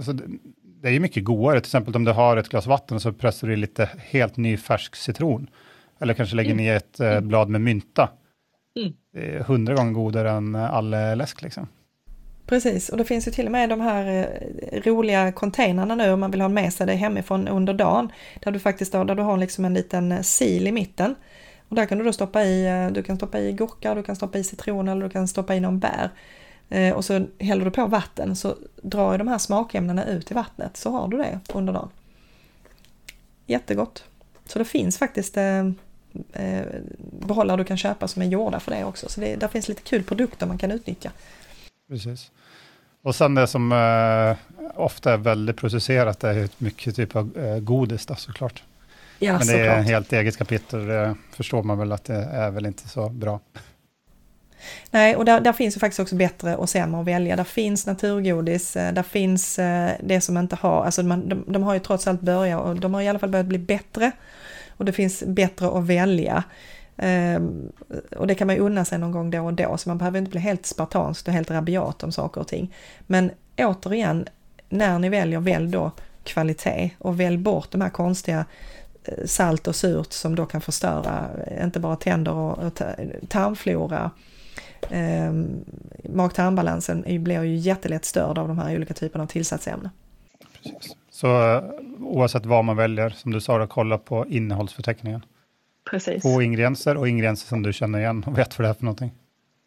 det, 0.81 0.87
är 0.87 0.91
ju 0.91 0.99
mycket 0.99 1.23
godare, 1.23 1.59
till 1.61 1.67
exempel 1.67 1.95
om 1.95 2.03
du 2.03 2.11
har 2.11 2.37
ett 2.37 2.49
glas 2.49 2.65
vatten 2.67 2.99
så 2.99 3.13
pressar 3.13 3.47
du 3.47 3.53
i 3.53 3.57
lite 3.57 3.89
helt 3.97 4.37
ny 4.37 4.57
färsk 4.57 4.95
citron. 4.95 5.47
Eller 5.99 6.13
kanske 6.13 6.35
lägger 6.35 6.51
Mm. 6.51 6.63
ner 6.65 6.75
ett 6.75 6.99
eh, 6.99 7.19
blad 7.19 7.49
med 7.49 7.61
mynta. 7.61 8.09
Mm. 8.79 8.93
Det 9.13 9.35
är 9.35 9.39
hundra 9.39 9.73
gånger 9.75 9.91
godare 9.93 10.31
än 10.31 10.55
eh, 10.55 10.73
all 10.73 10.89
läsk 10.89 11.41
liksom. 11.41 11.67
Precis, 12.45 12.89
och 12.89 12.97
det 12.97 13.05
finns 13.05 13.27
ju 13.27 13.31
till 13.31 13.45
och 13.45 13.51
med 13.51 13.69
de 13.69 13.81
här 13.81 14.05
eh, 14.07 14.81
roliga 14.81 15.31
containrarna 15.31 15.95
nu 15.95 16.11
om 16.11 16.19
man 16.19 16.31
vill 16.31 16.41
ha 16.41 16.49
med 16.49 16.73
sig 16.73 16.87
det 16.87 16.93
hemifrån 16.93 17.47
under 17.47 17.73
dagen. 17.73 18.11
Där 18.43 18.51
du 18.51 18.59
faktiskt 18.59 18.93
har, 18.93 19.05
där 19.05 19.15
du 19.15 19.23
har 19.23 19.37
liksom 19.37 19.65
en 19.65 19.73
liten 19.73 20.11
eh, 20.11 20.21
sil 20.35 20.63
i 20.67 20.71
mitten. 20.71 21.15
Och 21.69 21.75
där 21.75 21.85
kan 21.85 21.97
du 21.97 22.03
då 22.03 22.13
stoppa 22.13 22.43
i, 22.43 22.65
eh, 22.65 22.91
du 22.91 23.03
kan 23.03 23.17
stoppa 23.17 23.39
i 23.39 23.51
gurka, 23.51 23.95
du 23.95 24.03
kan 24.03 24.15
stoppa 24.15 24.37
i 24.37 24.43
citron 24.43 24.87
eller 24.87 25.03
du 25.03 25.09
kan 25.09 25.27
stoppa 25.27 25.55
i 25.55 25.59
någon 25.59 25.79
bär. 25.79 26.09
Och 26.95 27.05
så 27.05 27.25
häller 27.39 27.65
du 27.65 27.71
på 27.71 27.85
vatten 27.85 28.35
så 28.35 28.55
drar 28.81 29.11
ju 29.11 29.17
de 29.17 29.27
här 29.27 29.37
smakämnena 29.37 30.05
ut 30.05 30.31
i 30.31 30.33
vattnet 30.33 30.77
så 30.77 30.91
har 30.91 31.07
du 31.07 31.17
det 31.17 31.39
under 31.53 31.73
dagen. 31.73 31.89
Jättegott. 33.45 34.03
Så 34.45 34.59
det 34.59 34.65
finns 34.65 34.97
faktiskt 34.97 35.37
behållare 36.99 37.57
du 37.57 37.63
kan 37.63 37.77
köpa 37.77 38.07
som 38.07 38.21
är 38.21 38.25
gjorda 38.25 38.59
för 38.59 38.71
det 38.71 38.85
också. 38.85 39.09
Så 39.09 39.21
det, 39.21 39.35
där 39.35 39.47
finns 39.47 39.67
lite 39.67 39.81
kul 39.81 40.03
produkter 40.03 40.45
man 40.45 40.57
kan 40.57 40.71
utnyttja. 40.71 41.11
Precis. 41.89 42.31
Och 43.01 43.15
sen 43.15 43.35
det 43.35 43.47
som 43.47 43.71
eh, 43.71 44.61
ofta 44.75 45.13
är 45.13 45.17
väldigt 45.17 45.57
processerat 45.57 46.23
är 46.23 46.49
mycket 46.57 46.95
typ 46.95 47.15
av 47.15 47.37
eh, 47.37 47.59
godis 47.59 48.05
då, 48.05 48.15
såklart. 48.15 48.63
Ja, 49.19 49.37
Men 49.37 49.47
det 49.47 49.53
är 49.53 49.57
såklart. 49.57 49.77
en 49.77 49.83
helt 49.83 50.13
eget 50.13 50.37
kapitel, 50.37 50.87
det 50.87 51.15
förstår 51.31 51.63
man 51.63 51.77
väl 51.77 51.91
att 51.91 52.03
det 52.03 52.15
är 52.15 52.51
väl 52.51 52.65
inte 52.65 52.89
så 52.89 53.09
bra. 53.09 53.39
Nej, 54.91 55.15
och 55.15 55.25
där, 55.25 55.39
där 55.41 55.53
finns 55.53 55.75
ju 55.75 55.79
faktiskt 55.79 55.99
också 55.99 56.15
bättre 56.15 56.55
och 56.55 56.69
sämre 56.69 57.01
att 57.01 57.07
välja. 57.07 57.35
Där 57.35 57.43
finns 57.43 57.85
naturgodis, 57.85 58.75
eh, 58.75 58.93
där 58.93 59.03
finns 59.03 59.59
eh, 59.59 59.91
det 60.03 60.21
som 60.21 60.37
inte 60.37 60.55
har, 60.55 60.85
alltså 60.85 61.03
man, 61.03 61.29
de, 61.29 61.43
de 61.47 61.63
har 61.63 61.73
ju 61.73 61.79
trots 61.79 62.07
allt 62.07 62.21
börjat 62.21 62.61
och 62.61 62.75
de 62.75 62.93
har 62.93 63.01
i 63.01 63.07
alla 63.07 63.19
fall 63.19 63.29
börjat 63.29 63.45
bli 63.45 63.57
bättre. 63.57 64.11
Och 64.77 64.85
det 64.85 64.91
finns 64.91 65.23
bättre 65.27 65.67
att 65.67 65.83
välja. 65.83 66.43
Ehm, 66.97 67.71
och 68.17 68.27
det 68.27 68.35
kan 68.35 68.47
man 68.47 68.55
ju 68.55 68.61
unna 68.61 68.85
sig 68.85 68.97
någon 68.97 69.11
gång 69.11 69.31
då 69.31 69.45
och 69.45 69.53
då, 69.53 69.77
så 69.77 69.89
man 69.89 69.97
behöver 69.97 70.19
inte 70.19 70.31
bli 70.31 70.39
helt 70.39 70.65
spartansk 70.65 71.27
och 71.27 71.33
helt 71.33 71.51
rabiat 71.51 72.03
om 72.03 72.11
saker 72.11 72.41
och 72.41 72.47
ting. 72.47 72.73
Men 73.07 73.31
återigen, 73.57 74.27
när 74.69 74.99
ni 74.99 75.09
väljer, 75.09 75.39
välj 75.39 75.71
då 75.71 75.91
kvalitet 76.23 76.89
och 76.97 77.19
välj 77.19 77.37
bort 77.37 77.71
de 77.71 77.81
här 77.81 77.89
konstiga 77.89 78.45
eh, 79.03 79.25
salt 79.25 79.67
och 79.67 79.75
surt 79.75 80.13
som 80.13 80.35
då 80.35 80.45
kan 80.45 80.61
förstöra 80.61 81.29
eh, 81.47 81.63
inte 81.63 81.79
bara 81.79 81.95
tänder 81.95 82.33
och, 82.33 82.57
och 82.57 82.81
tarmflora. 83.27 84.11
Ehm, 84.89 85.65
mag-tarmbalansen 86.03 87.23
blir 87.23 87.43
ju 87.43 87.55
jättelätt 87.55 88.05
störd 88.05 88.37
av 88.37 88.47
de 88.47 88.59
här 88.59 88.75
olika 88.75 88.93
typerna 88.93 89.23
av 89.23 89.27
tillsatsämnen. 89.27 89.89
Precis. 90.53 90.95
Så 91.09 91.27
eh, 91.27 91.63
oavsett 91.99 92.45
vad 92.45 92.65
man 92.65 92.77
väljer, 92.77 93.09
som 93.09 93.31
du 93.31 93.41
sa, 93.41 93.57
då, 93.57 93.67
kolla 93.67 93.97
på 93.97 94.25
innehållsförteckningen. 94.27 95.21
Precis. 95.89 96.21
Två 96.23 96.41
ingredienser 96.41 96.97
och 96.97 97.07
ingredienser 97.07 97.47
som 97.47 97.63
du 97.63 97.73
känner 97.73 97.99
igen 97.99 98.23
och 98.27 98.37
vet 98.37 98.59
vad 98.59 98.65
det 98.65 98.69
är 98.69 98.73
för 98.73 98.83
någonting. 98.85 99.11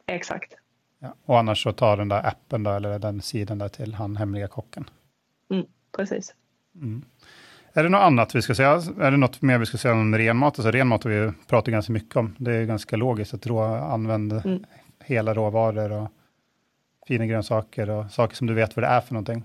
Exakt. 0.07 0.55
Ja. 0.99 1.15
Och 1.25 1.39
annars 1.39 1.63
så 1.63 1.73
ta 1.73 1.97
den 1.97 2.09
där 2.09 2.27
appen 2.27 2.63
då, 2.63 2.71
eller 2.71 2.99
den 2.99 3.23
sidan 3.23 3.59
där 3.59 3.69
till 3.69 3.95
han 3.95 4.17
hemliga 4.17 4.49
kocken. 4.49 4.91
Precis. 5.97 6.35
Mm. 6.75 7.05
Är 7.73 7.83
det 7.83 7.89
något 7.89 8.01
annat 8.01 8.35
vi 8.35 8.43
ska 8.43 8.55
säga? 8.55 8.71
Är 9.01 9.11
det 9.11 9.17
något 9.17 9.43
mer 9.43 9.59
vi 9.59 9.67
ska 9.67 9.79
säga 9.79 9.95
om 9.95 10.15
ren 10.19 10.37
mat? 10.37 10.59
Alltså 10.59 10.71
ren 10.71 10.89
mat 10.89 11.05
har 11.05 11.11
vi 11.11 11.33
pratat 11.47 11.73
ganska 11.73 11.93
mycket 11.93 12.17
om. 12.17 12.35
Det 12.39 12.53
är 12.53 12.65
ganska 12.65 12.97
logiskt 12.97 13.35
att 13.35 13.47
rå, 13.47 13.63
använda 13.65 14.43
Mm. 14.45 14.65
hela 15.05 15.35
råvaror 15.35 15.91
och 15.93 16.09
fina 17.07 17.27
grönsaker 17.27 17.91
och 17.91 18.11
saker 18.11 18.37
som 18.37 18.47
du 18.47 18.55
vet 18.55 18.77
vad 18.77 18.83
det 18.85 18.89
är 18.89 19.01
för 19.01 19.15
någonting. 19.15 19.45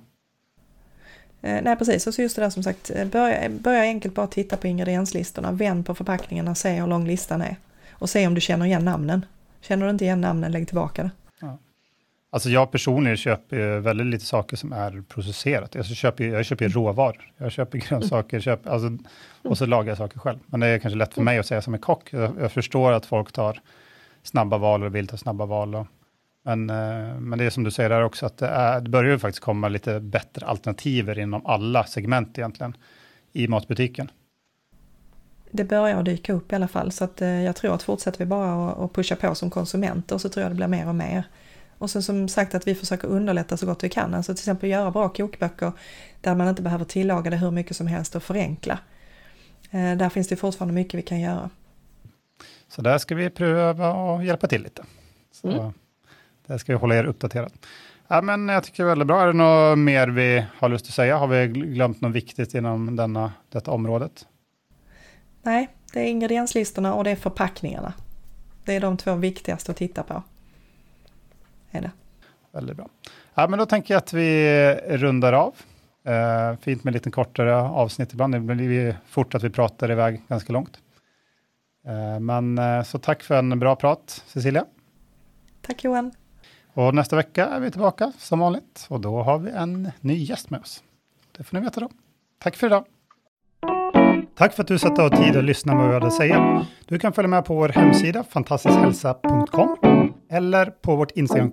Eh, 1.43 1.61
nej 1.63 1.75
precis, 1.75 2.07
och 2.07 2.13
så 2.13 2.21
just 2.21 2.35
det 2.35 2.41
där 2.41 2.49
som 2.49 2.63
sagt, 2.63 2.91
eh, 2.95 3.07
börja, 3.07 3.49
börja 3.49 3.81
enkelt 3.81 4.15
bara 4.15 4.27
titta 4.27 4.57
på 4.57 4.67
ingredienslistorna, 4.67 5.51
vänd 5.51 5.85
på 5.85 5.95
förpackningarna, 5.95 6.55
se 6.55 6.69
hur 6.69 6.87
lång 6.87 7.07
listan 7.07 7.41
är. 7.41 7.55
Och 7.91 8.09
se 8.09 8.27
om 8.27 8.33
du 8.33 8.41
känner 8.41 8.65
igen 8.65 8.85
namnen. 8.85 9.25
Känner 9.61 9.85
du 9.85 9.89
inte 9.89 10.05
igen 10.05 10.21
namnen, 10.21 10.51
lägg 10.51 10.67
tillbaka 10.67 11.03
det. 11.03 11.11
Alltså 12.33 12.49
jag 12.49 12.71
personligen 12.71 13.17
köper 13.17 13.79
väldigt 13.79 14.07
lite 14.07 14.25
saker 14.25 14.57
som 14.57 14.73
är 14.73 15.03
processerat. 15.07 15.75
Jag 15.75 15.85
köper, 15.85 16.23
jag 16.23 16.45
köper 16.45 16.65
ju 16.65 16.71
råvaror. 16.71 17.31
Jag 17.37 17.51
köper 17.51 17.77
grönsaker, 17.77 18.39
köper, 18.39 18.69
alltså, 18.69 18.97
och 19.41 19.57
så 19.57 19.65
lagar 19.65 19.89
jag 19.89 19.97
saker 19.97 20.19
själv. 20.19 20.39
Men 20.45 20.59
det 20.59 20.67
är 20.67 20.79
kanske 20.79 20.97
lätt 20.97 21.13
för 21.13 21.21
mig 21.21 21.37
att 21.37 21.45
säga 21.45 21.61
som 21.61 21.73
en 21.73 21.79
kock. 21.79 22.13
Jag, 22.13 22.31
jag 22.39 22.51
förstår 22.51 22.91
att 22.91 23.05
folk 23.05 23.31
tar 23.31 23.61
snabba 24.23 24.57
val 24.57 24.83
och 24.83 24.95
vill 24.95 25.07
ta 25.07 25.17
snabba 25.17 25.45
val. 25.45 25.75
Och 25.75 25.87
Men, 26.43 26.69
eh, 26.69 27.19
men 27.19 27.39
det 27.39 27.45
är 27.45 27.49
som 27.49 27.63
du 27.63 27.71
säger 27.71 27.89
där 27.89 28.03
också, 28.03 28.25
att 28.25 28.37
det, 28.37 28.47
är, 28.47 28.81
det 28.81 28.89
börjar 28.89 29.11
ju 29.11 29.19
faktiskt 29.19 29.43
komma 29.43 29.67
lite 29.67 29.99
bättre 29.99 30.45
alternativer 30.45 31.19
inom 31.19 31.45
alla 31.45 31.83
segment 31.83 32.37
egentligen 32.37 32.77
i 33.33 33.47
matbutiken. 33.47 34.11
Det 35.51 35.63
börjar 35.63 36.03
dyka 36.03 36.33
upp 36.33 36.51
i 36.51 36.55
alla 36.55 36.67
fall, 36.67 36.91
så 36.91 37.03
att 37.03 37.21
eh, 37.21 37.41
jag 37.41 37.55
tror 37.55 37.75
att 37.75 37.83
fortsätter 37.83 38.19
vi 38.19 38.25
bara 38.25 38.71
att 38.71 38.93
pusha 38.93 39.15
på 39.15 39.35
som 39.35 39.49
konsumenter 39.49 40.17
så 40.17 40.29
tror 40.29 40.43
jag 40.43 40.51
det 40.51 40.55
blir 40.55 40.67
mer 40.67 40.87
och 40.87 40.95
mer. 40.95 41.23
Och 41.77 41.89
sen 41.89 42.03
som 42.03 42.27
sagt 42.27 42.55
att 42.55 42.67
vi 42.67 42.75
försöker 42.75 43.07
underlätta 43.07 43.57
så 43.57 43.65
gott 43.65 43.83
vi 43.83 43.89
kan, 43.89 44.13
alltså 44.13 44.33
till 44.33 44.41
exempel 44.41 44.69
göra 44.69 44.91
bra 44.91 45.09
kokböcker 45.09 45.71
där 46.21 46.35
man 46.35 46.47
inte 46.47 46.61
behöver 46.61 46.85
tillaga 46.85 47.29
det 47.29 47.37
hur 47.37 47.51
mycket 47.51 47.77
som 47.77 47.87
helst 47.87 48.15
och 48.15 48.23
förenkla. 48.23 48.79
Eh, 49.71 49.97
där 49.97 50.09
finns 50.09 50.27
det 50.27 50.35
fortfarande 50.35 50.73
mycket 50.73 50.93
vi 50.93 51.01
kan 51.01 51.19
göra. 51.19 51.49
Så 52.67 52.81
där 52.81 52.97
ska 52.97 53.15
vi 53.15 53.29
pröva 53.29 53.89
att 53.89 54.25
hjälpa 54.25 54.47
till 54.47 54.63
lite. 54.63 54.83
Så 55.31 55.47
mm. 55.47 55.73
Där 56.47 56.57
ska 56.57 56.73
vi 56.73 56.79
hålla 56.79 56.95
er 56.95 57.03
uppdaterad. 57.03 57.51
Ja, 58.07 58.21
men 58.21 58.47
jag 58.47 58.63
tycker 58.63 58.83
det 58.83 58.87
är 58.87 58.91
väldigt 58.91 59.07
bra. 59.07 59.21
Är 59.21 59.27
det 59.27 59.33
något 59.33 59.77
mer 59.77 60.07
vi 60.07 60.45
har 60.57 60.69
lust 60.69 60.85
att 60.85 60.93
säga? 60.93 61.17
Har 61.17 61.27
vi 61.27 61.47
glömt 61.47 62.01
något 62.01 62.11
viktigt 62.11 62.53
inom 62.53 62.95
denna, 62.95 63.33
detta 63.49 63.71
området? 63.71 64.27
Nej, 65.41 65.69
det 65.93 65.99
är 65.99 66.05
ingredienslistorna 66.05 66.93
och 66.93 67.03
det 67.03 67.11
är 67.11 67.15
förpackningarna. 67.15 67.93
Det 68.65 68.75
är 68.75 68.79
de 68.79 68.97
två 68.97 69.15
viktigaste 69.15 69.71
att 69.71 69.77
titta 69.77 70.03
på. 70.03 70.23
Är 71.71 71.81
det. 71.81 71.91
Väldigt 72.51 72.77
bra. 72.77 72.89
Ja, 73.33 73.47
men 73.47 73.59
då 73.59 73.65
tänker 73.65 73.93
jag 73.93 73.99
att 73.99 74.13
vi 74.13 74.73
rundar 74.89 75.33
av. 75.33 75.53
Uh, 76.07 76.57
fint 76.59 76.83
med 76.83 76.93
lite 76.93 77.11
kortare 77.11 77.55
avsnitt 77.55 78.13
ibland. 78.13 78.33
Det 78.33 78.39
blir 78.39 78.97
fort 79.07 79.35
att 79.35 79.43
vi 79.43 79.49
pratar 79.49 79.91
iväg 79.91 80.21
ganska 80.27 80.53
långt. 80.53 80.79
Uh, 81.87 82.19
men 82.19 82.59
uh, 82.59 82.83
så 82.83 82.99
tack 82.99 83.23
för 83.23 83.35
en 83.35 83.59
bra 83.59 83.75
prat, 83.75 84.23
Cecilia. 84.27 84.65
Tack 85.61 85.83
Johan. 85.83 86.11
Och 86.73 86.95
nästa 86.95 87.15
vecka 87.15 87.45
är 87.47 87.59
vi 87.59 87.71
tillbaka 87.71 88.11
som 88.17 88.39
vanligt 88.39 88.85
och 88.89 88.99
då 88.99 89.21
har 89.21 89.39
vi 89.39 89.51
en 89.51 89.91
ny 90.01 90.15
gäst 90.23 90.49
med 90.49 90.61
oss. 90.61 90.83
Det 91.37 91.43
får 91.43 91.57
ni 91.57 91.63
veta 91.63 91.79
då. 91.79 91.89
Tack 92.39 92.55
för 92.55 92.67
idag. 92.67 92.85
Tack 94.35 94.53
för 94.53 94.63
att 94.63 94.67
du 94.67 94.79
satte 94.79 95.03
av 95.03 95.09
tid 95.09 95.35
att 95.37 95.43
lyssna 95.43 95.71
på 95.71 95.77
vad 95.77 95.87
vi 95.87 95.93
hade 95.93 96.07
att 96.07 96.13
säga. 96.13 96.65
Du 96.85 96.99
kan 96.99 97.13
följa 97.13 97.27
med 97.27 97.45
på 97.45 97.55
vår 97.55 97.69
hemsida 97.69 98.23
fantastiskhälsa.com 98.23 100.13
eller 100.29 100.65
på 100.65 100.95
vårt 100.95 101.11
Instagram 101.11 101.51